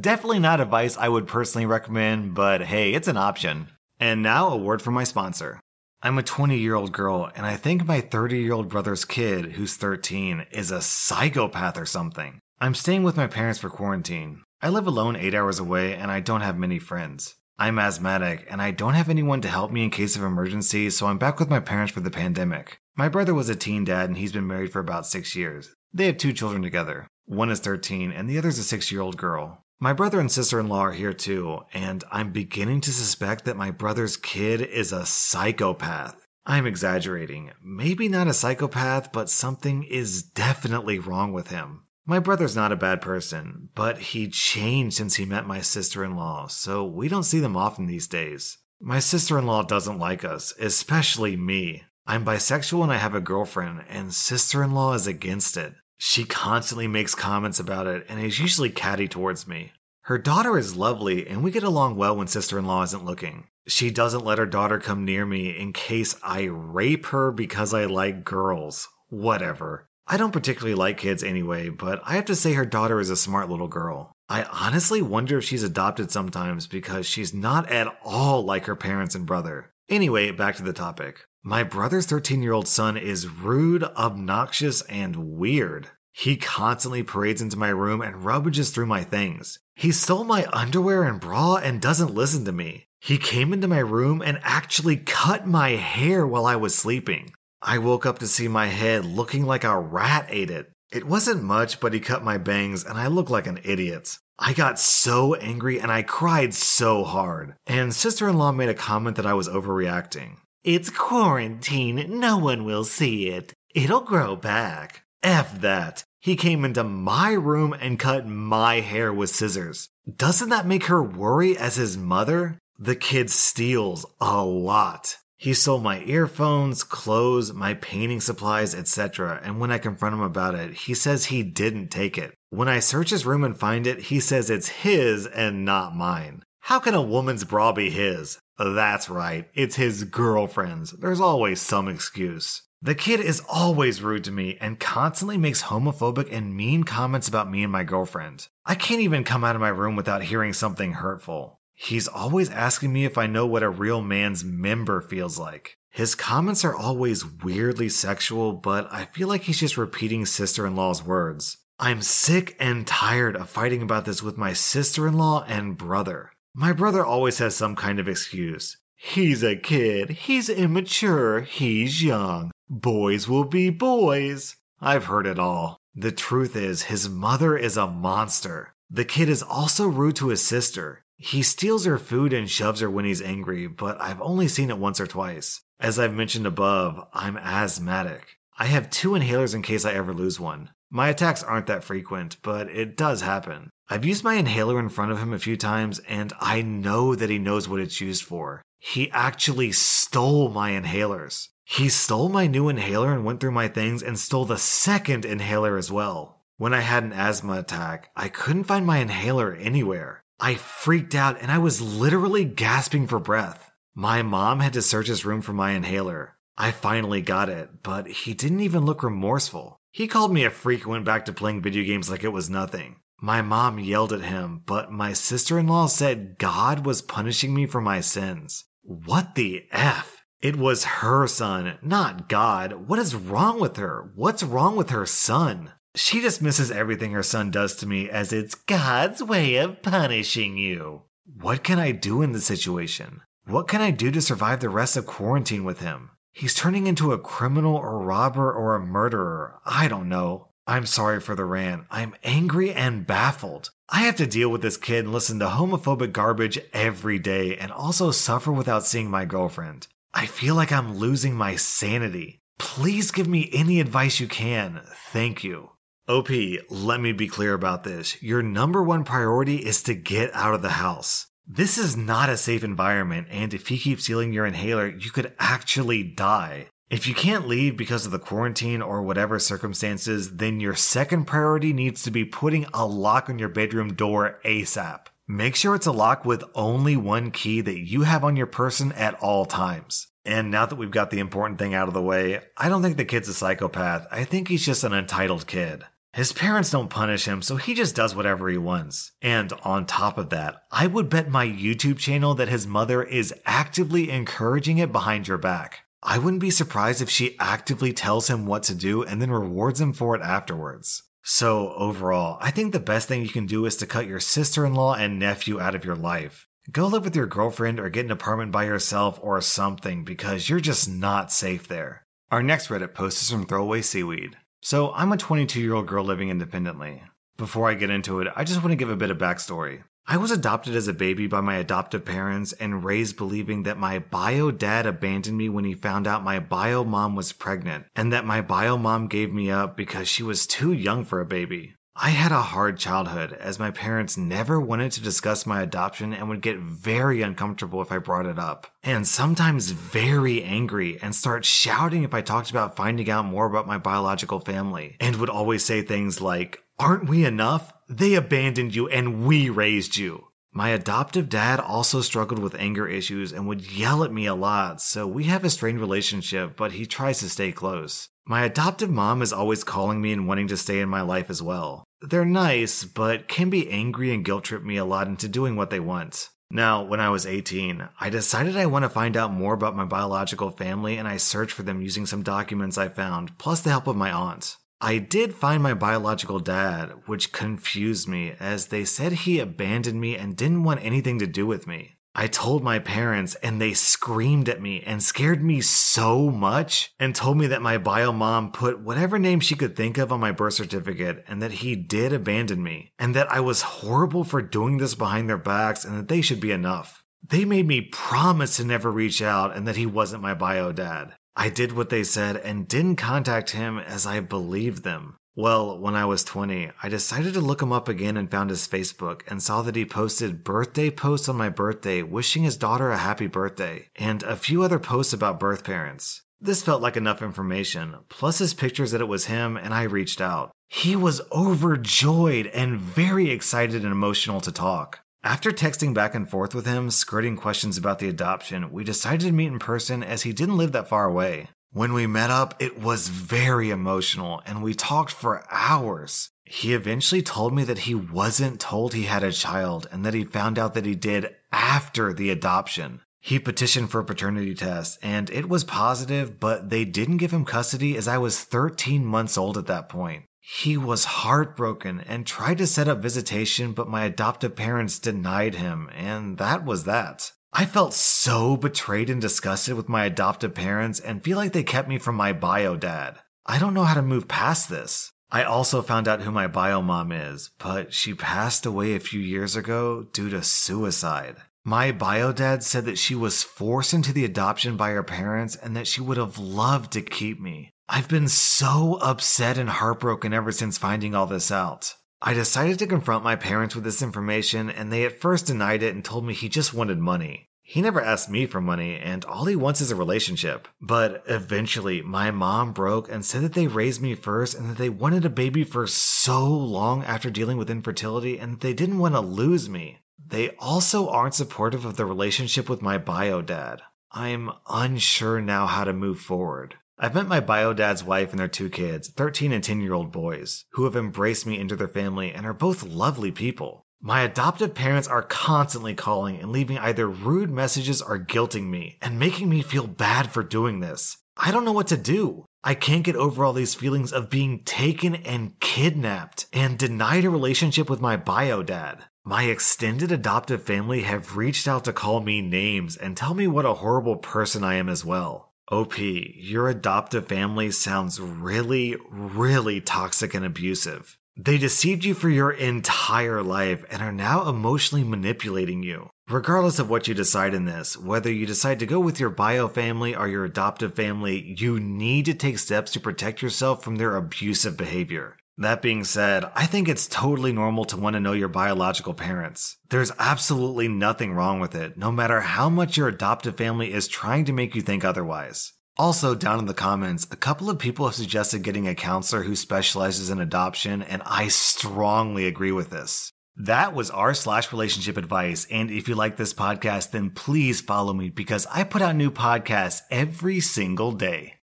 Definitely 0.00 0.38
not 0.38 0.60
advice 0.60 0.96
I 0.96 1.08
would 1.08 1.26
personally 1.26 1.66
recommend, 1.66 2.34
but 2.34 2.62
hey, 2.62 2.92
it's 2.94 3.08
an 3.08 3.16
option. 3.16 3.68
And 3.98 4.22
now 4.22 4.48
a 4.48 4.56
word 4.56 4.80
from 4.80 4.94
my 4.94 5.04
sponsor. 5.04 5.58
I'm 6.02 6.18
a 6.18 6.22
20 6.22 6.56
year 6.56 6.76
old 6.76 6.92
girl, 6.92 7.30
and 7.34 7.44
I 7.44 7.56
think 7.56 7.84
my 7.84 8.00
30 8.00 8.38
year 8.38 8.52
old 8.52 8.68
brother's 8.68 9.04
kid, 9.04 9.52
who's 9.52 9.74
13, 9.74 10.46
is 10.52 10.70
a 10.70 10.80
psychopath 10.80 11.76
or 11.76 11.86
something. 11.86 12.38
I'm 12.60 12.74
staying 12.74 13.02
with 13.02 13.16
my 13.16 13.26
parents 13.26 13.58
for 13.58 13.70
quarantine. 13.70 14.42
I 14.60 14.70
live 14.70 14.88
alone 14.88 15.14
eight 15.14 15.36
hours 15.36 15.60
away 15.60 15.94
and 15.94 16.10
I 16.10 16.18
don't 16.18 16.40
have 16.40 16.58
many 16.58 16.80
friends. 16.80 17.36
I'm 17.60 17.78
asthmatic 17.78 18.44
and 18.50 18.60
I 18.60 18.72
don't 18.72 18.94
have 18.94 19.08
anyone 19.08 19.40
to 19.42 19.48
help 19.48 19.70
me 19.70 19.84
in 19.84 19.90
case 19.90 20.16
of 20.16 20.24
emergency, 20.24 20.90
so 20.90 21.06
I'm 21.06 21.18
back 21.18 21.38
with 21.38 21.48
my 21.48 21.60
parents 21.60 21.92
for 21.92 22.00
the 22.00 22.10
pandemic. 22.10 22.80
My 22.96 23.08
brother 23.08 23.34
was 23.34 23.48
a 23.48 23.54
teen 23.54 23.84
dad 23.84 24.08
and 24.08 24.18
he's 24.18 24.32
been 24.32 24.48
married 24.48 24.72
for 24.72 24.80
about 24.80 25.06
six 25.06 25.36
years. 25.36 25.76
They 25.92 26.06
have 26.06 26.16
two 26.16 26.32
children 26.32 26.60
together. 26.60 27.06
One 27.24 27.50
is 27.50 27.60
13 27.60 28.10
and 28.10 28.28
the 28.28 28.36
other 28.36 28.48
is 28.48 28.58
a 28.58 28.64
six 28.64 28.90
year 28.90 29.00
old 29.00 29.16
girl. 29.16 29.64
My 29.78 29.92
brother 29.92 30.18
and 30.18 30.30
sister 30.30 30.58
in 30.58 30.66
law 30.66 30.80
are 30.80 30.92
here 30.92 31.12
too, 31.12 31.60
and 31.72 32.02
I'm 32.10 32.32
beginning 32.32 32.80
to 32.80 32.92
suspect 32.92 33.44
that 33.44 33.56
my 33.56 33.70
brother's 33.70 34.16
kid 34.16 34.60
is 34.60 34.92
a 34.92 35.06
psychopath. 35.06 36.26
I'm 36.44 36.66
exaggerating. 36.66 37.52
Maybe 37.62 38.08
not 38.08 38.26
a 38.26 38.34
psychopath, 38.34 39.12
but 39.12 39.30
something 39.30 39.84
is 39.84 40.24
definitely 40.24 40.98
wrong 40.98 41.32
with 41.32 41.50
him. 41.50 41.84
My 42.08 42.20
brother's 42.20 42.56
not 42.56 42.72
a 42.72 42.76
bad 42.76 43.02
person, 43.02 43.68
but 43.74 43.98
he 43.98 44.28
changed 44.28 44.96
since 44.96 45.16
he 45.16 45.26
met 45.26 45.46
my 45.46 45.60
sister 45.60 46.02
in 46.02 46.16
law, 46.16 46.46
so 46.46 46.82
we 46.82 47.06
don't 47.06 47.24
see 47.24 47.38
them 47.38 47.54
often 47.54 47.84
these 47.84 48.06
days. 48.06 48.56
My 48.80 48.98
sister 48.98 49.38
in 49.38 49.44
law 49.44 49.62
doesn't 49.62 49.98
like 49.98 50.24
us, 50.24 50.54
especially 50.58 51.36
me. 51.36 51.82
I'm 52.06 52.24
bisexual 52.24 52.82
and 52.82 52.90
I 52.90 52.96
have 52.96 53.14
a 53.14 53.20
girlfriend, 53.20 53.84
and 53.90 54.14
sister 54.14 54.62
in 54.62 54.72
law 54.72 54.94
is 54.94 55.06
against 55.06 55.58
it. 55.58 55.74
She 55.98 56.24
constantly 56.24 56.88
makes 56.88 57.14
comments 57.14 57.60
about 57.60 57.86
it 57.86 58.06
and 58.08 58.18
is 58.18 58.40
usually 58.40 58.70
catty 58.70 59.06
towards 59.06 59.46
me. 59.46 59.72
Her 60.04 60.16
daughter 60.16 60.56
is 60.56 60.76
lovely, 60.76 61.26
and 61.26 61.44
we 61.44 61.50
get 61.50 61.62
along 61.62 61.96
well 61.96 62.16
when 62.16 62.26
sister 62.26 62.58
in 62.58 62.64
law 62.64 62.84
isn't 62.84 63.04
looking. 63.04 63.48
She 63.66 63.90
doesn't 63.90 64.24
let 64.24 64.38
her 64.38 64.46
daughter 64.46 64.78
come 64.78 65.04
near 65.04 65.26
me 65.26 65.50
in 65.50 65.74
case 65.74 66.16
I 66.22 66.44
rape 66.44 67.04
her 67.08 67.30
because 67.32 67.74
I 67.74 67.84
like 67.84 68.24
girls. 68.24 68.88
Whatever. 69.10 69.87
I 70.10 70.16
don't 70.16 70.32
particularly 70.32 70.74
like 70.74 70.96
kids 70.96 71.22
anyway, 71.22 71.68
but 71.68 72.00
I 72.06 72.14
have 72.14 72.24
to 72.26 72.34
say 72.34 72.54
her 72.54 72.64
daughter 72.64 72.98
is 72.98 73.10
a 73.10 73.16
smart 73.16 73.50
little 73.50 73.68
girl. 73.68 74.12
I 74.26 74.44
honestly 74.44 75.02
wonder 75.02 75.36
if 75.36 75.44
she's 75.44 75.62
adopted 75.62 76.10
sometimes 76.10 76.66
because 76.66 77.04
she's 77.04 77.34
not 77.34 77.70
at 77.70 77.94
all 78.02 78.42
like 78.42 78.64
her 78.64 78.74
parents 78.74 79.14
and 79.14 79.26
brother. 79.26 79.70
Anyway, 79.90 80.30
back 80.30 80.56
to 80.56 80.62
the 80.62 80.72
topic. 80.72 81.26
My 81.42 81.62
brother's 81.62 82.06
13 82.06 82.42
year 82.42 82.54
old 82.54 82.66
son 82.66 82.96
is 82.96 83.28
rude, 83.28 83.84
obnoxious, 83.84 84.80
and 84.82 85.14
weird. 85.16 85.88
He 86.12 86.36
constantly 86.36 87.02
parades 87.02 87.42
into 87.42 87.58
my 87.58 87.68
room 87.68 88.00
and 88.00 88.24
rubbages 88.24 88.72
through 88.72 88.86
my 88.86 89.04
things. 89.04 89.58
He 89.76 89.92
stole 89.92 90.24
my 90.24 90.46
underwear 90.52 91.04
and 91.04 91.20
bra 91.20 91.56
and 91.56 91.82
doesn't 91.82 92.14
listen 92.14 92.46
to 92.46 92.52
me. 92.52 92.86
He 93.00 93.18
came 93.18 93.52
into 93.52 93.68
my 93.68 93.78
room 93.78 94.22
and 94.22 94.40
actually 94.42 94.96
cut 94.96 95.46
my 95.46 95.70
hair 95.70 96.26
while 96.26 96.46
I 96.46 96.56
was 96.56 96.74
sleeping. 96.74 97.32
I 97.62 97.78
woke 97.78 98.06
up 98.06 98.18
to 98.20 98.26
see 98.26 98.48
my 98.48 98.66
head 98.66 99.04
looking 99.04 99.44
like 99.44 99.64
a 99.64 99.78
rat 99.78 100.26
ate 100.28 100.50
it. 100.50 100.70
It 100.92 101.06
wasn't 101.06 101.42
much, 101.42 101.80
but 101.80 101.92
he 101.92 102.00
cut 102.00 102.22
my 102.22 102.38
bangs 102.38 102.84
and 102.84 102.96
I 102.96 103.08
looked 103.08 103.30
like 103.30 103.46
an 103.46 103.60
idiot. 103.64 104.18
I 104.38 104.52
got 104.52 104.78
so 104.78 105.34
angry 105.34 105.80
and 105.80 105.90
I 105.90 106.02
cried 106.02 106.54
so 106.54 107.02
hard. 107.02 107.56
And 107.66 107.92
sister 107.92 108.28
in 108.28 108.38
law 108.38 108.52
made 108.52 108.68
a 108.68 108.74
comment 108.74 109.16
that 109.16 109.26
I 109.26 109.34
was 109.34 109.48
overreacting. 109.48 110.36
It's 110.62 110.90
quarantine, 110.90 112.20
no 112.20 112.36
one 112.36 112.64
will 112.64 112.84
see 112.84 113.28
it. 113.28 113.52
It'll 113.74 114.00
grow 114.00 114.36
back. 114.36 115.02
F 115.22 115.60
that. 115.60 116.04
He 116.20 116.36
came 116.36 116.64
into 116.64 116.84
my 116.84 117.32
room 117.32 117.72
and 117.72 117.98
cut 117.98 118.26
my 118.26 118.80
hair 118.80 119.12
with 119.12 119.30
scissors. 119.30 119.88
Doesn't 120.16 120.48
that 120.48 120.66
make 120.66 120.84
her 120.84 121.02
worry 121.02 121.56
as 121.56 121.76
his 121.76 121.96
mother? 121.96 122.58
The 122.78 122.96
kid 122.96 123.30
steals 123.30 124.06
a 124.20 124.44
lot. 124.44 125.16
He 125.40 125.54
stole 125.54 125.78
my 125.78 126.00
earphones, 126.00 126.82
clothes, 126.82 127.52
my 127.52 127.74
painting 127.74 128.20
supplies, 128.20 128.74
etc. 128.74 129.40
And 129.44 129.60
when 129.60 129.70
I 129.70 129.78
confront 129.78 130.14
him 130.14 130.20
about 130.20 130.56
it, 130.56 130.74
he 130.74 130.94
says 130.94 131.26
he 131.26 131.44
didn't 131.44 131.88
take 131.88 132.18
it. 132.18 132.34
When 132.50 132.66
I 132.68 132.80
search 132.80 133.10
his 133.10 133.24
room 133.24 133.44
and 133.44 133.56
find 133.56 133.86
it, 133.86 134.00
he 134.00 134.18
says 134.18 134.50
it's 134.50 134.68
his 134.68 135.26
and 135.26 135.64
not 135.64 135.94
mine. 135.94 136.42
How 136.58 136.80
can 136.80 136.94
a 136.94 137.00
woman's 137.00 137.44
bra 137.44 137.70
be 137.70 137.88
his? 137.88 138.38
That's 138.58 139.08
right, 139.08 139.48
it's 139.54 139.76
his 139.76 140.02
girlfriend's. 140.02 140.90
There's 140.90 141.20
always 141.20 141.60
some 141.60 141.86
excuse. 141.86 142.62
The 142.82 142.96
kid 142.96 143.20
is 143.20 143.42
always 143.48 144.02
rude 144.02 144.24
to 144.24 144.32
me 144.32 144.58
and 144.60 144.80
constantly 144.80 145.36
makes 145.36 145.62
homophobic 145.64 146.32
and 146.32 146.56
mean 146.56 146.84
comments 146.84 147.28
about 147.28 147.50
me 147.50 147.62
and 147.62 147.72
my 147.72 147.84
girlfriend. 147.84 148.48
I 148.66 148.74
can't 148.74 149.00
even 149.00 149.24
come 149.24 149.44
out 149.44 149.54
of 149.54 149.60
my 149.60 149.68
room 149.68 149.94
without 149.94 150.22
hearing 150.22 150.52
something 150.52 150.92
hurtful. 150.92 151.57
He's 151.80 152.08
always 152.08 152.50
asking 152.50 152.92
me 152.92 153.04
if 153.04 153.16
I 153.16 153.28
know 153.28 153.46
what 153.46 153.62
a 153.62 153.70
real 153.70 154.02
man's 154.02 154.42
member 154.42 155.00
feels 155.00 155.38
like. 155.38 155.78
His 155.90 156.16
comments 156.16 156.64
are 156.64 156.74
always 156.74 157.24
weirdly 157.24 157.88
sexual, 157.88 158.52
but 158.52 158.92
I 158.92 159.04
feel 159.04 159.28
like 159.28 159.42
he's 159.42 159.60
just 159.60 159.78
repeating 159.78 160.26
sister 160.26 160.66
in 160.66 160.74
law's 160.74 161.04
words. 161.04 161.56
I'm 161.78 162.02
sick 162.02 162.56
and 162.58 162.84
tired 162.84 163.36
of 163.36 163.48
fighting 163.48 163.80
about 163.80 164.06
this 164.06 164.24
with 164.24 164.36
my 164.36 164.54
sister 164.54 165.06
in 165.06 165.14
law 165.14 165.44
and 165.46 165.78
brother. 165.78 166.32
My 166.52 166.72
brother 166.72 167.06
always 167.06 167.38
has 167.38 167.54
some 167.54 167.76
kind 167.76 168.00
of 168.00 168.08
excuse. 168.08 168.76
He's 168.96 169.44
a 169.44 169.54
kid, 169.54 170.10
he's 170.10 170.48
immature, 170.48 171.42
he's 171.42 172.02
young. 172.02 172.50
Boys 172.68 173.28
will 173.28 173.44
be 173.44 173.70
boys. 173.70 174.56
I've 174.80 175.04
heard 175.04 175.28
it 175.28 175.38
all. 175.38 175.78
The 175.94 176.10
truth 176.10 176.56
is, 176.56 176.82
his 176.82 177.08
mother 177.08 177.56
is 177.56 177.76
a 177.76 177.86
monster. 177.86 178.74
The 178.90 179.04
kid 179.04 179.28
is 179.28 179.44
also 179.44 179.86
rude 179.86 180.16
to 180.16 180.28
his 180.28 180.44
sister. 180.44 181.04
He 181.20 181.42
steals 181.42 181.84
her 181.84 181.98
food 181.98 182.32
and 182.32 182.48
shoves 182.48 182.80
her 182.80 182.88
when 182.88 183.04
he's 183.04 183.20
angry, 183.20 183.66
but 183.66 184.00
I've 184.00 184.22
only 184.22 184.46
seen 184.46 184.70
it 184.70 184.78
once 184.78 185.00
or 185.00 185.06
twice. 185.06 185.60
As 185.80 185.98
I've 185.98 186.14
mentioned 186.14 186.46
above, 186.46 187.04
I'm 187.12 187.36
asthmatic. 187.36 188.38
I 188.56 188.66
have 188.66 188.88
two 188.88 189.10
inhalers 189.10 189.52
in 189.52 189.62
case 189.62 189.84
I 189.84 189.94
ever 189.94 190.14
lose 190.14 190.38
one. 190.38 190.70
My 190.90 191.08
attacks 191.08 191.42
aren't 191.42 191.66
that 191.66 191.82
frequent, 191.82 192.36
but 192.42 192.70
it 192.70 192.96
does 192.96 193.20
happen. 193.20 193.70
I've 193.90 194.04
used 194.04 194.22
my 194.22 194.34
inhaler 194.34 194.78
in 194.78 194.88
front 194.88 195.10
of 195.10 195.18
him 195.18 195.32
a 195.32 195.40
few 195.40 195.56
times, 195.56 195.98
and 196.00 196.32
I 196.40 196.62
know 196.62 197.16
that 197.16 197.30
he 197.30 197.38
knows 197.38 197.68
what 197.68 197.80
it's 197.80 198.00
used 198.00 198.22
for. 198.22 198.62
He 198.78 199.10
actually 199.10 199.72
stole 199.72 200.50
my 200.50 200.70
inhalers. 200.70 201.48
He 201.64 201.88
stole 201.88 202.28
my 202.28 202.46
new 202.46 202.68
inhaler 202.68 203.12
and 203.12 203.24
went 203.24 203.40
through 203.40 203.50
my 203.50 203.66
things 203.66 204.04
and 204.04 204.18
stole 204.18 204.44
the 204.44 204.56
second 204.56 205.24
inhaler 205.24 205.76
as 205.76 205.90
well. 205.90 206.42
When 206.58 206.72
I 206.72 206.80
had 206.80 207.02
an 207.02 207.12
asthma 207.12 207.58
attack, 207.58 208.10
I 208.16 208.28
couldn't 208.28 208.64
find 208.64 208.86
my 208.86 208.98
inhaler 208.98 209.52
anywhere. 209.52 210.22
I 210.40 210.54
freaked 210.54 211.14
out 211.14 211.40
and 211.40 211.50
I 211.50 211.58
was 211.58 211.80
literally 211.80 212.44
gasping 212.44 213.06
for 213.06 213.18
breath. 213.18 213.72
My 213.94 214.22
mom 214.22 214.60
had 214.60 214.72
to 214.74 214.82
search 214.82 215.08
his 215.08 215.24
room 215.24 215.42
for 215.42 215.52
my 215.52 215.72
inhaler. 215.72 216.36
I 216.56 216.70
finally 216.70 217.20
got 217.20 217.48
it, 217.48 217.82
but 217.82 218.06
he 218.06 218.34
didn't 218.34 218.60
even 218.60 218.84
look 218.84 219.02
remorseful. 219.02 219.80
He 219.90 220.06
called 220.06 220.32
me 220.32 220.44
a 220.44 220.50
freak 220.50 220.82
and 220.82 220.92
went 220.92 221.04
back 221.04 221.24
to 221.24 221.32
playing 221.32 221.62
video 221.62 221.84
games 221.84 222.08
like 222.08 222.22
it 222.22 222.32
was 222.32 222.48
nothing. 222.48 222.96
My 223.20 223.42
mom 223.42 223.80
yelled 223.80 224.12
at 224.12 224.20
him, 224.20 224.62
but 224.64 224.92
my 224.92 225.12
sister 225.12 225.58
in 225.58 225.66
law 225.66 225.86
said 225.86 226.38
God 226.38 226.86
was 226.86 227.02
punishing 227.02 227.52
me 227.52 227.66
for 227.66 227.80
my 227.80 228.00
sins. 228.00 228.64
What 228.82 229.34
the 229.34 229.64
F? 229.72 230.22
It 230.40 230.54
was 230.54 230.84
her 230.84 231.26
son, 231.26 231.78
not 231.82 232.28
God. 232.28 232.88
What 232.88 233.00
is 233.00 233.16
wrong 233.16 233.58
with 233.58 233.76
her? 233.76 234.12
What's 234.14 234.44
wrong 234.44 234.76
with 234.76 234.90
her 234.90 235.04
son? 235.04 235.72
She 235.94 236.20
dismisses 236.20 236.70
everything 236.70 237.12
her 237.12 237.22
son 237.22 237.50
does 237.50 237.74
to 237.76 237.86
me 237.86 238.08
as 238.08 238.32
it's 238.32 238.54
God's 238.54 239.22
way 239.22 239.56
of 239.56 239.82
punishing 239.82 240.56
you. 240.56 241.02
What 241.24 241.64
can 241.64 241.78
I 241.78 241.92
do 241.92 242.22
in 242.22 242.32
this 242.32 242.46
situation? 242.46 243.22
What 243.46 243.68
can 243.68 243.80
I 243.80 243.90
do 243.90 244.10
to 244.10 244.20
survive 244.20 244.60
the 244.60 244.68
rest 244.68 244.96
of 244.96 245.06
quarantine 245.06 245.64
with 245.64 245.80
him? 245.80 246.10
He's 246.32 246.54
turning 246.54 246.86
into 246.86 247.12
a 247.12 247.18
criminal 247.18 247.74
or 247.74 247.98
robber 247.98 248.52
or 248.52 248.74
a 248.74 248.84
murderer. 248.84 249.58
I 249.66 249.88
don't 249.88 250.08
know. 250.08 250.48
I'm 250.66 250.86
sorry 250.86 251.20
for 251.20 251.34
the 251.34 251.46
rant. 251.46 251.84
I'm 251.90 252.14
angry 252.22 252.72
and 252.72 253.06
baffled. 253.06 253.70
I 253.88 254.00
have 254.00 254.16
to 254.16 254.26
deal 254.26 254.50
with 254.50 254.60
this 254.60 254.76
kid 254.76 255.06
and 255.06 255.14
listen 255.14 255.38
to 255.38 255.46
homophobic 255.46 256.12
garbage 256.12 256.58
every 256.74 257.18
day 257.18 257.56
and 257.56 257.72
also 257.72 258.10
suffer 258.10 258.52
without 258.52 258.84
seeing 258.84 259.10
my 259.10 259.24
girlfriend. 259.24 259.88
I 260.12 260.26
feel 260.26 260.54
like 260.54 260.70
I'm 260.70 260.98
losing 260.98 261.34
my 261.34 261.56
sanity. 261.56 262.40
Please 262.58 263.10
give 263.10 263.26
me 263.26 263.48
any 263.52 263.80
advice 263.80 264.20
you 264.20 264.28
can. 264.28 264.82
Thank 265.10 265.42
you. 265.42 265.70
OP, 266.08 266.30
let 266.70 267.02
me 267.02 267.12
be 267.12 267.28
clear 267.28 267.52
about 267.52 267.84
this. 267.84 268.22
Your 268.22 268.42
number 268.42 268.82
one 268.82 269.04
priority 269.04 269.56
is 269.56 269.82
to 269.82 269.94
get 269.94 270.34
out 270.34 270.54
of 270.54 270.62
the 270.62 270.70
house. 270.70 271.26
This 271.46 271.76
is 271.76 271.98
not 271.98 272.30
a 272.30 272.38
safe 272.38 272.64
environment, 272.64 273.26
and 273.30 273.52
if 273.52 273.68
he 273.68 273.78
keeps 273.78 274.04
stealing 274.04 274.32
your 274.32 274.46
inhaler, 274.46 274.88
you 274.88 275.10
could 275.10 275.34
actually 275.38 276.02
die. 276.02 276.68
If 276.88 277.06
you 277.06 277.14
can't 277.14 277.46
leave 277.46 277.76
because 277.76 278.06
of 278.06 278.12
the 278.12 278.18
quarantine 278.18 278.80
or 278.80 279.02
whatever 279.02 279.38
circumstances, 279.38 280.36
then 280.36 280.60
your 280.60 280.74
second 280.74 281.26
priority 281.26 281.74
needs 281.74 282.02
to 282.04 282.10
be 282.10 282.24
putting 282.24 282.64
a 282.72 282.86
lock 282.86 283.28
on 283.28 283.38
your 283.38 283.50
bedroom 283.50 283.92
door 283.92 284.40
ASAP. 284.46 285.08
Make 285.26 285.56
sure 285.56 285.74
it's 285.74 285.86
a 285.86 285.92
lock 285.92 286.24
with 286.24 286.42
only 286.54 286.96
one 286.96 287.30
key 287.30 287.60
that 287.60 287.80
you 287.80 288.04
have 288.04 288.24
on 288.24 288.34
your 288.34 288.46
person 288.46 288.92
at 288.92 289.14
all 289.16 289.44
times. 289.44 290.06
And 290.24 290.50
now 290.50 290.64
that 290.64 290.76
we've 290.76 290.90
got 290.90 291.10
the 291.10 291.18
important 291.18 291.58
thing 291.58 291.74
out 291.74 291.88
of 291.88 291.92
the 291.92 292.00
way, 292.00 292.40
I 292.56 292.70
don't 292.70 292.80
think 292.80 292.96
the 292.96 293.04
kid's 293.04 293.28
a 293.28 293.34
psychopath. 293.34 294.06
I 294.10 294.24
think 294.24 294.48
he's 294.48 294.64
just 294.64 294.84
an 294.84 294.94
entitled 294.94 295.46
kid. 295.46 295.84
His 296.18 296.32
parents 296.32 296.72
don't 296.72 296.90
punish 296.90 297.26
him, 297.26 297.42
so 297.42 297.54
he 297.54 297.74
just 297.74 297.94
does 297.94 298.12
whatever 298.12 298.48
he 298.48 298.58
wants. 298.58 299.12
And 299.22 299.52
on 299.62 299.86
top 299.86 300.18
of 300.18 300.30
that, 300.30 300.64
I 300.68 300.88
would 300.88 301.08
bet 301.08 301.30
my 301.30 301.46
YouTube 301.46 301.98
channel 301.98 302.34
that 302.34 302.48
his 302.48 302.66
mother 302.66 303.04
is 303.04 303.32
actively 303.46 304.10
encouraging 304.10 304.78
it 304.78 304.90
behind 304.90 305.28
your 305.28 305.38
back. 305.38 305.84
I 306.02 306.18
wouldn't 306.18 306.40
be 306.40 306.50
surprised 306.50 307.00
if 307.00 307.08
she 307.08 307.38
actively 307.38 307.92
tells 307.92 308.28
him 308.28 308.46
what 308.46 308.64
to 308.64 308.74
do 308.74 309.04
and 309.04 309.22
then 309.22 309.30
rewards 309.30 309.80
him 309.80 309.92
for 309.92 310.16
it 310.16 310.20
afterwards. 310.20 311.04
So, 311.22 311.72
overall, 311.74 312.38
I 312.40 312.50
think 312.50 312.72
the 312.72 312.80
best 312.80 313.06
thing 313.06 313.22
you 313.22 313.28
can 313.28 313.46
do 313.46 313.64
is 313.64 313.76
to 313.76 313.86
cut 313.86 314.08
your 314.08 314.18
sister 314.18 314.66
in 314.66 314.74
law 314.74 314.94
and 314.94 315.20
nephew 315.20 315.60
out 315.60 315.76
of 315.76 315.84
your 315.84 315.94
life. 315.94 316.48
Go 316.72 316.88
live 316.88 317.04
with 317.04 317.14
your 317.14 317.26
girlfriend 317.26 317.78
or 317.78 317.90
get 317.90 318.06
an 318.06 318.10
apartment 318.10 318.50
by 318.50 318.64
yourself 318.64 319.20
or 319.22 319.40
something 319.40 320.02
because 320.02 320.48
you're 320.48 320.58
just 320.58 320.88
not 320.88 321.30
safe 321.30 321.68
there. 321.68 322.02
Our 322.32 322.42
next 322.42 322.70
Reddit 322.70 322.92
post 322.92 323.22
is 323.22 323.30
from 323.30 323.46
Throwaway 323.46 323.82
Seaweed. 323.82 324.36
So, 324.60 324.92
I'm 324.92 325.12
a 325.12 325.16
22 325.16 325.60
year 325.60 325.74
old 325.74 325.86
girl 325.86 326.04
living 326.04 326.30
independently. 326.30 327.02
Before 327.36 327.68
I 327.68 327.74
get 327.74 327.90
into 327.90 328.20
it, 328.20 328.28
I 328.34 328.42
just 328.42 328.60
want 328.60 328.72
to 328.72 328.76
give 328.76 328.90
a 328.90 328.96
bit 328.96 329.10
of 329.10 329.18
backstory. 329.18 329.84
I 330.10 330.16
was 330.16 330.30
adopted 330.30 330.74
as 330.74 330.88
a 330.88 330.94
baby 330.94 331.26
by 331.26 331.42
my 331.42 331.56
adoptive 331.56 332.04
parents 332.04 332.52
and 332.54 332.82
raised 332.82 333.16
believing 333.16 333.64
that 333.64 333.78
my 333.78 333.98
bio 333.98 334.50
dad 334.50 334.86
abandoned 334.86 335.36
me 335.36 335.48
when 335.50 335.64
he 335.64 335.74
found 335.74 336.06
out 336.06 336.24
my 336.24 336.40
bio 336.40 336.82
mom 336.82 337.14
was 337.14 337.32
pregnant 337.32 337.84
and 337.94 338.12
that 338.12 338.24
my 338.24 338.40
bio 338.40 338.78
mom 338.78 339.06
gave 339.06 339.32
me 339.32 339.50
up 339.50 339.76
because 339.76 340.08
she 340.08 340.22
was 340.22 340.46
too 340.46 340.72
young 340.72 341.04
for 341.04 341.20
a 341.20 341.26
baby. 341.26 341.74
I 342.00 342.10
had 342.10 342.30
a 342.30 342.40
hard 342.40 342.78
childhood 342.78 343.32
as 343.32 343.58
my 343.58 343.72
parents 343.72 344.16
never 344.16 344.60
wanted 344.60 344.92
to 344.92 345.02
discuss 345.02 345.44
my 345.44 345.62
adoption 345.62 346.14
and 346.14 346.28
would 346.28 346.40
get 346.40 346.56
very 346.58 347.22
uncomfortable 347.22 347.82
if 347.82 347.90
I 347.90 347.98
brought 347.98 348.26
it 348.26 348.38
up, 348.38 348.68
and 348.84 349.04
sometimes 349.04 349.72
very 349.72 350.44
angry 350.44 351.02
and 351.02 351.12
start 351.12 351.44
shouting 351.44 352.04
if 352.04 352.14
I 352.14 352.20
talked 352.20 352.50
about 352.50 352.76
finding 352.76 353.10
out 353.10 353.24
more 353.24 353.46
about 353.46 353.66
my 353.66 353.78
biological 353.78 354.38
family, 354.38 354.96
and 355.00 355.16
would 355.16 355.28
always 355.28 355.64
say 355.64 355.82
things 355.82 356.20
like, 356.20 356.62
Aren't 356.78 357.08
we 357.08 357.24
enough? 357.24 357.72
They 357.88 358.14
abandoned 358.14 358.76
you 358.76 358.86
and 358.88 359.26
we 359.26 359.50
raised 359.50 359.96
you. 359.96 360.27
My 360.52 360.70
adoptive 360.70 361.28
dad 361.28 361.60
also 361.60 362.00
struggled 362.00 362.40
with 362.40 362.54
anger 362.54 362.88
issues 362.88 363.32
and 363.32 363.46
would 363.46 363.70
yell 363.70 364.02
at 364.02 364.12
me 364.12 364.26
a 364.26 364.34
lot, 364.34 364.80
so 364.80 365.06
we 365.06 365.24
have 365.24 365.44
a 365.44 365.50
strained 365.50 365.80
relationship, 365.80 366.56
but 366.56 366.72
he 366.72 366.86
tries 366.86 367.18
to 367.20 367.28
stay 367.28 367.52
close. 367.52 368.08
My 368.26 368.44
adoptive 368.44 368.90
mom 368.90 369.22
is 369.22 369.32
always 369.32 369.64
calling 369.64 370.00
me 370.00 370.12
and 370.12 370.26
wanting 370.26 370.48
to 370.48 370.56
stay 370.56 370.80
in 370.80 370.88
my 370.88 371.02
life 371.02 371.30
as 371.30 371.42
well. 371.42 371.84
They're 372.00 372.24
nice, 372.24 372.84
but 372.84 373.28
can 373.28 373.50
be 373.50 373.70
angry 373.70 374.12
and 374.12 374.24
guilt 374.24 374.44
trip 374.44 374.62
me 374.62 374.76
a 374.76 374.84
lot 374.84 375.06
into 375.06 375.28
doing 375.28 375.56
what 375.56 375.70
they 375.70 375.80
want. 375.80 376.28
Now, 376.50 376.82
when 376.82 377.00
I 377.00 377.10
was 377.10 377.26
18, 377.26 377.88
I 378.00 378.08
decided 378.08 378.56
I 378.56 378.66
want 378.66 378.84
to 378.84 378.88
find 378.88 379.16
out 379.16 379.32
more 379.32 379.52
about 379.52 379.76
my 379.76 379.84
biological 379.84 380.50
family 380.50 380.96
and 380.96 381.06
I 381.06 381.18
searched 381.18 381.52
for 381.52 381.62
them 381.62 381.82
using 381.82 382.06
some 382.06 382.22
documents 382.22 382.78
I 382.78 382.88
found, 382.88 383.36
plus 383.36 383.60
the 383.60 383.70
help 383.70 383.86
of 383.86 383.96
my 383.96 384.10
aunt. 384.10 384.56
I 384.80 384.98
did 384.98 385.34
find 385.34 385.60
my 385.60 385.74
biological 385.74 386.38
dad, 386.38 386.92
which 387.06 387.32
confused 387.32 388.06
me 388.06 388.34
as 388.38 388.66
they 388.66 388.84
said 388.84 389.12
he 389.12 389.40
abandoned 389.40 390.00
me 390.00 390.16
and 390.16 390.36
didn't 390.36 390.62
want 390.62 390.84
anything 390.84 391.18
to 391.18 391.26
do 391.26 391.46
with 391.46 391.66
me. 391.66 391.96
I 392.14 392.28
told 392.28 392.62
my 392.62 392.78
parents 392.78 393.34
and 393.36 393.60
they 393.60 393.74
screamed 393.74 394.48
at 394.48 394.62
me 394.62 394.82
and 394.82 395.02
scared 395.02 395.42
me 395.42 395.60
so 395.62 396.30
much 396.30 396.92
and 396.98 397.14
told 397.14 397.38
me 397.38 397.48
that 397.48 397.62
my 397.62 397.78
bio 397.78 398.12
mom 398.12 398.52
put 398.52 398.80
whatever 398.80 399.18
name 399.18 399.40
she 399.40 399.56
could 399.56 399.74
think 399.74 399.98
of 399.98 400.12
on 400.12 400.20
my 400.20 400.30
birth 400.30 400.54
certificate 400.54 401.24
and 401.26 401.42
that 401.42 401.52
he 401.52 401.74
did 401.74 402.12
abandon 402.12 402.62
me 402.62 402.92
and 403.00 403.16
that 403.16 403.30
I 403.32 403.40
was 403.40 403.62
horrible 403.62 404.22
for 404.22 404.42
doing 404.42 404.78
this 404.78 404.94
behind 404.94 405.28
their 405.28 405.38
backs 405.38 405.84
and 405.84 405.98
that 405.98 406.08
they 406.08 406.20
should 406.20 406.40
be 406.40 406.52
enough. 406.52 407.04
They 407.26 407.44
made 407.44 407.66
me 407.66 407.82
promise 407.82 408.56
to 408.56 408.64
never 408.64 408.92
reach 408.92 409.20
out 409.22 409.56
and 409.56 409.66
that 409.66 409.76
he 409.76 409.86
wasn't 409.86 410.22
my 410.22 410.34
bio 410.34 410.72
dad. 410.72 411.14
I 411.40 411.50
did 411.50 411.70
what 411.70 411.88
they 411.88 412.02
said 412.02 412.36
and 412.36 412.66
didn't 412.66 412.96
contact 412.96 413.50
him 413.50 413.78
as 413.78 414.06
I 414.06 414.18
believed 414.18 414.82
them. 414.82 415.14
Well, 415.36 415.78
when 415.78 415.94
I 415.94 416.04
was 416.04 416.24
20, 416.24 416.72
I 416.82 416.88
decided 416.88 417.32
to 417.34 417.40
look 417.40 417.62
him 417.62 417.72
up 417.72 417.88
again 417.88 418.16
and 418.16 418.28
found 418.28 418.50
his 418.50 418.66
Facebook 418.66 419.20
and 419.28 419.40
saw 419.40 419.62
that 419.62 419.76
he 419.76 419.84
posted 419.84 420.42
birthday 420.42 420.90
posts 420.90 421.28
on 421.28 421.36
my 421.36 421.48
birthday 421.48 422.02
wishing 422.02 422.42
his 422.42 422.56
daughter 422.56 422.90
a 422.90 422.98
happy 422.98 423.28
birthday 423.28 423.86
and 423.94 424.24
a 424.24 424.34
few 424.34 424.64
other 424.64 424.80
posts 424.80 425.12
about 425.12 425.38
birth 425.38 425.62
parents. 425.62 426.22
This 426.40 426.64
felt 426.64 426.82
like 426.82 426.96
enough 426.96 427.22
information, 427.22 427.98
plus 428.08 428.38
his 428.38 428.52
pictures 428.52 428.90
that 428.90 429.00
it 429.00 429.06
was 429.06 429.26
him, 429.26 429.56
and 429.56 429.72
I 429.72 429.84
reached 429.84 430.20
out. 430.20 430.50
He 430.68 430.96
was 430.96 431.20
overjoyed 431.30 432.48
and 432.48 432.80
very 432.80 433.30
excited 433.30 433.84
and 433.84 433.92
emotional 433.92 434.40
to 434.40 434.50
talk. 434.50 435.04
After 435.24 435.50
texting 435.50 435.94
back 435.94 436.14
and 436.14 436.30
forth 436.30 436.54
with 436.54 436.64
him, 436.64 436.90
skirting 436.90 437.36
questions 437.36 437.76
about 437.76 437.98
the 437.98 438.08
adoption, 438.08 438.70
we 438.70 438.84
decided 438.84 439.26
to 439.26 439.32
meet 439.32 439.48
in 439.48 439.58
person 439.58 440.02
as 440.02 440.22
he 440.22 440.32
didn't 440.32 440.56
live 440.56 440.70
that 440.72 440.88
far 440.88 441.06
away. 441.06 441.48
When 441.72 441.92
we 441.92 442.06
met 442.06 442.30
up, 442.30 442.54
it 442.60 442.80
was 442.80 443.08
very 443.08 443.70
emotional 443.70 444.40
and 444.46 444.62
we 444.62 444.74
talked 444.74 445.10
for 445.10 445.44
hours. 445.50 446.30
He 446.44 446.72
eventually 446.72 447.20
told 447.20 447.52
me 447.52 447.64
that 447.64 447.80
he 447.80 447.94
wasn't 447.94 448.60
told 448.60 448.94
he 448.94 449.02
had 449.02 449.24
a 449.24 449.32
child 449.32 449.88
and 449.90 450.04
that 450.06 450.14
he 450.14 450.24
found 450.24 450.56
out 450.58 450.74
that 450.74 450.86
he 450.86 450.94
did 450.94 451.34
after 451.52 452.12
the 452.12 452.30
adoption. 452.30 453.00
He 453.20 453.40
petitioned 453.40 453.90
for 453.90 454.00
a 454.00 454.04
paternity 454.04 454.54
test 454.54 454.98
and 455.02 455.28
it 455.30 455.48
was 455.48 455.64
positive, 455.64 456.38
but 456.38 456.70
they 456.70 456.84
didn't 456.84 457.16
give 457.16 457.32
him 457.32 457.44
custody 457.44 457.96
as 457.96 458.06
I 458.06 458.18
was 458.18 458.40
13 458.40 459.04
months 459.04 459.36
old 459.36 459.58
at 459.58 459.66
that 459.66 459.88
point. 459.88 460.24
He 460.56 460.78
was 460.78 461.04
heartbroken 461.04 462.00
and 462.00 462.26
tried 462.26 462.56
to 462.58 462.66
set 462.66 462.88
up 462.88 463.02
visitation, 463.02 463.72
but 463.72 463.86
my 463.86 464.04
adoptive 464.04 464.56
parents 464.56 464.98
denied 464.98 465.56
him, 465.56 465.90
and 465.94 466.38
that 466.38 466.64
was 466.64 466.84
that. 466.84 467.32
I 467.52 467.66
felt 467.66 467.92
so 467.92 468.56
betrayed 468.56 469.10
and 469.10 469.20
disgusted 469.20 469.74
with 469.74 469.90
my 469.90 470.06
adoptive 470.06 470.54
parents 470.54 471.00
and 471.00 471.22
feel 471.22 471.36
like 471.36 471.52
they 471.52 471.62
kept 471.62 471.86
me 471.86 471.98
from 471.98 472.14
my 472.14 472.32
bio 472.32 472.76
dad. 472.76 473.18
I 473.44 473.58
don't 473.58 473.74
know 473.74 473.84
how 473.84 473.94
to 473.94 474.02
move 474.02 474.26
past 474.26 474.70
this. 474.70 475.12
I 475.30 475.44
also 475.44 475.82
found 475.82 476.08
out 476.08 476.22
who 476.22 476.30
my 476.30 476.46
bio 476.46 476.80
mom 476.80 477.12
is, 477.12 477.50
but 477.58 477.92
she 477.92 478.14
passed 478.14 478.64
away 478.64 478.94
a 478.94 479.00
few 479.00 479.20
years 479.20 479.54
ago 479.54 480.06
due 480.14 480.30
to 480.30 480.42
suicide. 480.42 481.36
My 481.68 481.92
bio 481.92 482.32
dad 482.32 482.62
said 482.62 482.86
that 482.86 482.96
she 482.96 483.14
was 483.14 483.42
forced 483.42 483.92
into 483.92 484.10
the 484.10 484.24
adoption 484.24 484.78
by 484.78 484.92
her 484.92 485.02
parents 485.02 485.54
and 485.54 485.76
that 485.76 485.86
she 485.86 486.00
would 486.00 486.16
have 486.16 486.38
loved 486.38 486.92
to 486.92 487.02
keep 487.02 487.38
me. 487.38 487.74
I've 487.86 488.08
been 488.08 488.28
so 488.28 488.98
upset 489.02 489.58
and 489.58 489.68
heartbroken 489.68 490.32
ever 490.32 490.50
since 490.50 490.78
finding 490.78 491.14
all 491.14 491.26
this 491.26 491.52
out. 491.52 491.94
I 492.22 492.32
decided 492.32 492.78
to 492.78 492.86
confront 492.86 493.22
my 493.22 493.36
parents 493.36 493.74
with 493.74 493.84
this 493.84 494.00
information, 494.00 494.70
and 494.70 494.90
they 494.90 495.04
at 495.04 495.20
first 495.20 495.44
denied 495.44 495.82
it 495.82 495.94
and 495.94 496.02
told 496.02 496.24
me 496.24 496.32
he 496.32 496.48
just 496.48 496.72
wanted 496.72 497.00
money. 497.00 497.50
He 497.60 497.82
never 497.82 498.00
asked 498.00 498.30
me 498.30 498.46
for 498.46 498.62
money, 498.62 498.96
and 498.96 499.26
all 499.26 499.44
he 499.44 499.54
wants 499.54 499.82
is 499.82 499.90
a 499.90 499.94
relationship. 499.94 500.68
But 500.80 501.22
eventually, 501.28 502.00
my 502.00 502.30
mom 502.30 502.72
broke 502.72 503.12
and 503.12 503.22
said 503.22 503.42
that 503.42 503.52
they 503.52 503.66
raised 503.66 504.00
me 504.00 504.14
first 504.14 504.58
and 504.58 504.70
that 504.70 504.78
they 504.78 504.88
wanted 504.88 505.26
a 505.26 505.28
baby 505.28 505.64
for 505.64 505.86
so 505.86 506.46
long 506.46 507.04
after 507.04 507.28
dealing 507.28 507.58
with 507.58 507.68
infertility 507.68 508.38
and 508.38 508.54
that 508.54 508.60
they 508.60 508.72
didn't 508.72 509.00
want 509.00 509.14
to 509.16 509.20
lose 509.20 509.68
me. 509.68 509.98
They 510.30 510.50
also 510.58 511.08
aren't 511.08 511.32
supportive 511.34 511.86
of 511.86 511.96
the 511.96 512.04
relationship 512.04 512.68
with 512.68 512.82
my 512.82 512.98
bio 512.98 513.40
dad. 513.40 513.80
I'm 514.12 514.50
unsure 514.68 515.40
now 515.40 515.66
how 515.66 515.84
to 515.84 515.94
move 515.94 516.20
forward. 516.20 516.74
I've 516.98 517.14
met 517.14 517.28
my 517.28 517.40
bio 517.40 517.72
dad's 517.72 518.04
wife 518.04 518.32
and 518.32 518.38
their 518.38 518.46
two 518.46 518.68
kids, 518.68 519.08
13 519.08 519.52
and 519.52 519.64
10 519.64 519.80
year 519.80 519.94
old 519.94 520.12
boys, 520.12 520.66
who 520.72 520.84
have 520.84 520.96
embraced 520.96 521.46
me 521.46 521.58
into 521.58 521.76
their 521.76 521.88
family 521.88 522.30
and 522.30 522.44
are 522.44 522.52
both 522.52 522.82
lovely 522.82 523.30
people. 523.30 523.86
My 524.02 524.20
adoptive 524.20 524.74
parents 524.74 525.08
are 525.08 525.22
constantly 525.22 525.94
calling 525.94 526.36
and 526.36 526.52
leaving 526.52 526.76
either 526.76 527.08
rude 527.08 527.50
messages 527.50 528.02
or 528.02 528.18
guilting 528.18 528.68
me 528.68 528.98
and 529.00 529.18
making 529.18 529.48
me 529.48 529.62
feel 529.62 529.86
bad 529.86 530.30
for 530.30 530.42
doing 530.42 530.80
this. 530.80 531.16
I 531.38 531.52
don't 531.52 531.64
know 531.64 531.72
what 531.72 531.86
to 531.86 531.96
do. 531.96 532.44
I 532.62 532.74
can't 532.74 533.04
get 533.04 533.16
over 533.16 533.44
all 533.44 533.54
these 533.54 533.74
feelings 533.74 534.12
of 534.12 534.28
being 534.28 534.62
taken 534.64 535.14
and 535.14 535.58
kidnapped 535.60 536.46
and 536.52 536.76
denied 536.76 537.24
a 537.24 537.30
relationship 537.30 537.88
with 537.88 538.00
my 538.02 538.16
bio 538.16 538.62
dad. 538.62 539.04
My 539.28 539.42
extended 539.42 540.10
adoptive 540.10 540.62
family 540.62 541.02
have 541.02 541.36
reached 541.36 541.68
out 541.68 541.84
to 541.84 541.92
call 541.92 542.20
me 542.20 542.40
names 542.40 542.96
and 542.96 543.14
tell 543.14 543.34
me 543.34 543.46
what 543.46 543.66
a 543.66 543.74
horrible 543.74 544.16
person 544.16 544.64
I 544.64 544.76
am 544.76 544.88
as 544.88 545.04
well. 545.04 545.52
OP, 545.70 545.98
your 545.98 546.70
adoptive 546.70 547.26
family 547.26 547.70
sounds 547.70 548.18
really, 548.18 548.96
really 549.10 549.82
toxic 549.82 550.32
and 550.32 550.46
abusive. 550.46 551.18
They 551.36 551.58
deceived 551.58 552.06
you 552.06 552.14
for 552.14 552.30
your 552.30 552.52
entire 552.52 553.42
life 553.42 553.84
and 553.90 554.00
are 554.00 554.12
now 554.12 554.48
emotionally 554.48 555.04
manipulating 555.04 555.82
you. 555.82 556.08
Regardless 556.30 556.78
of 556.78 556.88
what 556.88 557.06
you 557.06 557.12
decide 557.12 557.52
in 557.52 557.66
this, 557.66 557.98
whether 557.98 558.32
you 558.32 558.46
decide 558.46 558.78
to 558.78 558.86
go 558.86 558.98
with 558.98 559.20
your 559.20 559.28
bio 559.28 559.68
family 559.68 560.16
or 560.16 560.26
your 560.26 560.46
adoptive 560.46 560.94
family, 560.94 561.54
you 561.58 561.78
need 561.78 562.24
to 562.24 562.32
take 562.32 562.58
steps 562.58 562.92
to 562.92 563.00
protect 563.00 563.42
yourself 563.42 563.84
from 563.84 563.96
their 563.96 564.16
abusive 564.16 564.78
behavior. 564.78 565.36
That 565.60 565.82
being 565.82 566.04
said, 566.04 566.44
I 566.54 566.66
think 566.66 566.88
it's 566.88 567.08
totally 567.08 567.52
normal 567.52 567.84
to 567.86 567.96
want 567.96 568.14
to 568.14 568.20
know 568.20 568.32
your 568.32 568.46
biological 568.46 569.12
parents. 569.12 569.76
There's 569.90 570.12
absolutely 570.16 570.86
nothing 570.86 571.32
wrong 571.32 571.58
with 571.58 571.74
it, 571.74 571.98
no 571.98 572.12
matter 572.12 572.40
how 572.40 572.68
much 572.70 572.96
your 572.96 573.08
adoptive 573.08 573.56
family 573.56 573.92
is 573.92 574.06
trying 574.06 574.44
to 574.44 574.52
make 574.52 574.76
you 574.76 574.82
think 574.82 575.04
otherwise. 575.04 575.72
Also, 575.96 576.36
down 576.36 576.60
in 576.60 576.66
the 576.66 576.74
comments, 576.74 577.26
a 577.32 577.36
couple 577.36 577.68
of 577.68 577.80
people 577.80 578.06
have 578.06 578.14
suggested 578.14 578.62
getting 578.62 578.86
a 578.86 578.94
counselor 578.94 579.42
who 579.42 579.56
specializes 579.56 580.30
in 580.30 580.38
adoption, 580.38 581.02
and 581.02 581.22
I 581.26 581.48
strongly 581.48 582.46
agree 582.46 582.70
with 582.70 582.90
this. 582.90 583.32
That 583.56 583.92
was 583.92 584.10
r 584.10 584.34
slash 584.34 584.70
relationship 584.70 585.16
advice. 585.16 585.66
And 585.72 585.90
if 585.90 586.06
you 586.06 586.14
like 586.14 586.36
this 586.36 586.54
podcast, 586.54 587.10
then 587.10 587.30
please 587.30 587.80
follow 587.80 588.12
me 588.12 588.30
because 588.30 588.64
I 588.70 588.84
put 588.84 589.02
out 589.02 589.16
new 589.16 589.32
podcasts 589.32 590.02
every 590.08 590.60
single 590.60 591.10
day. 591.10 591.54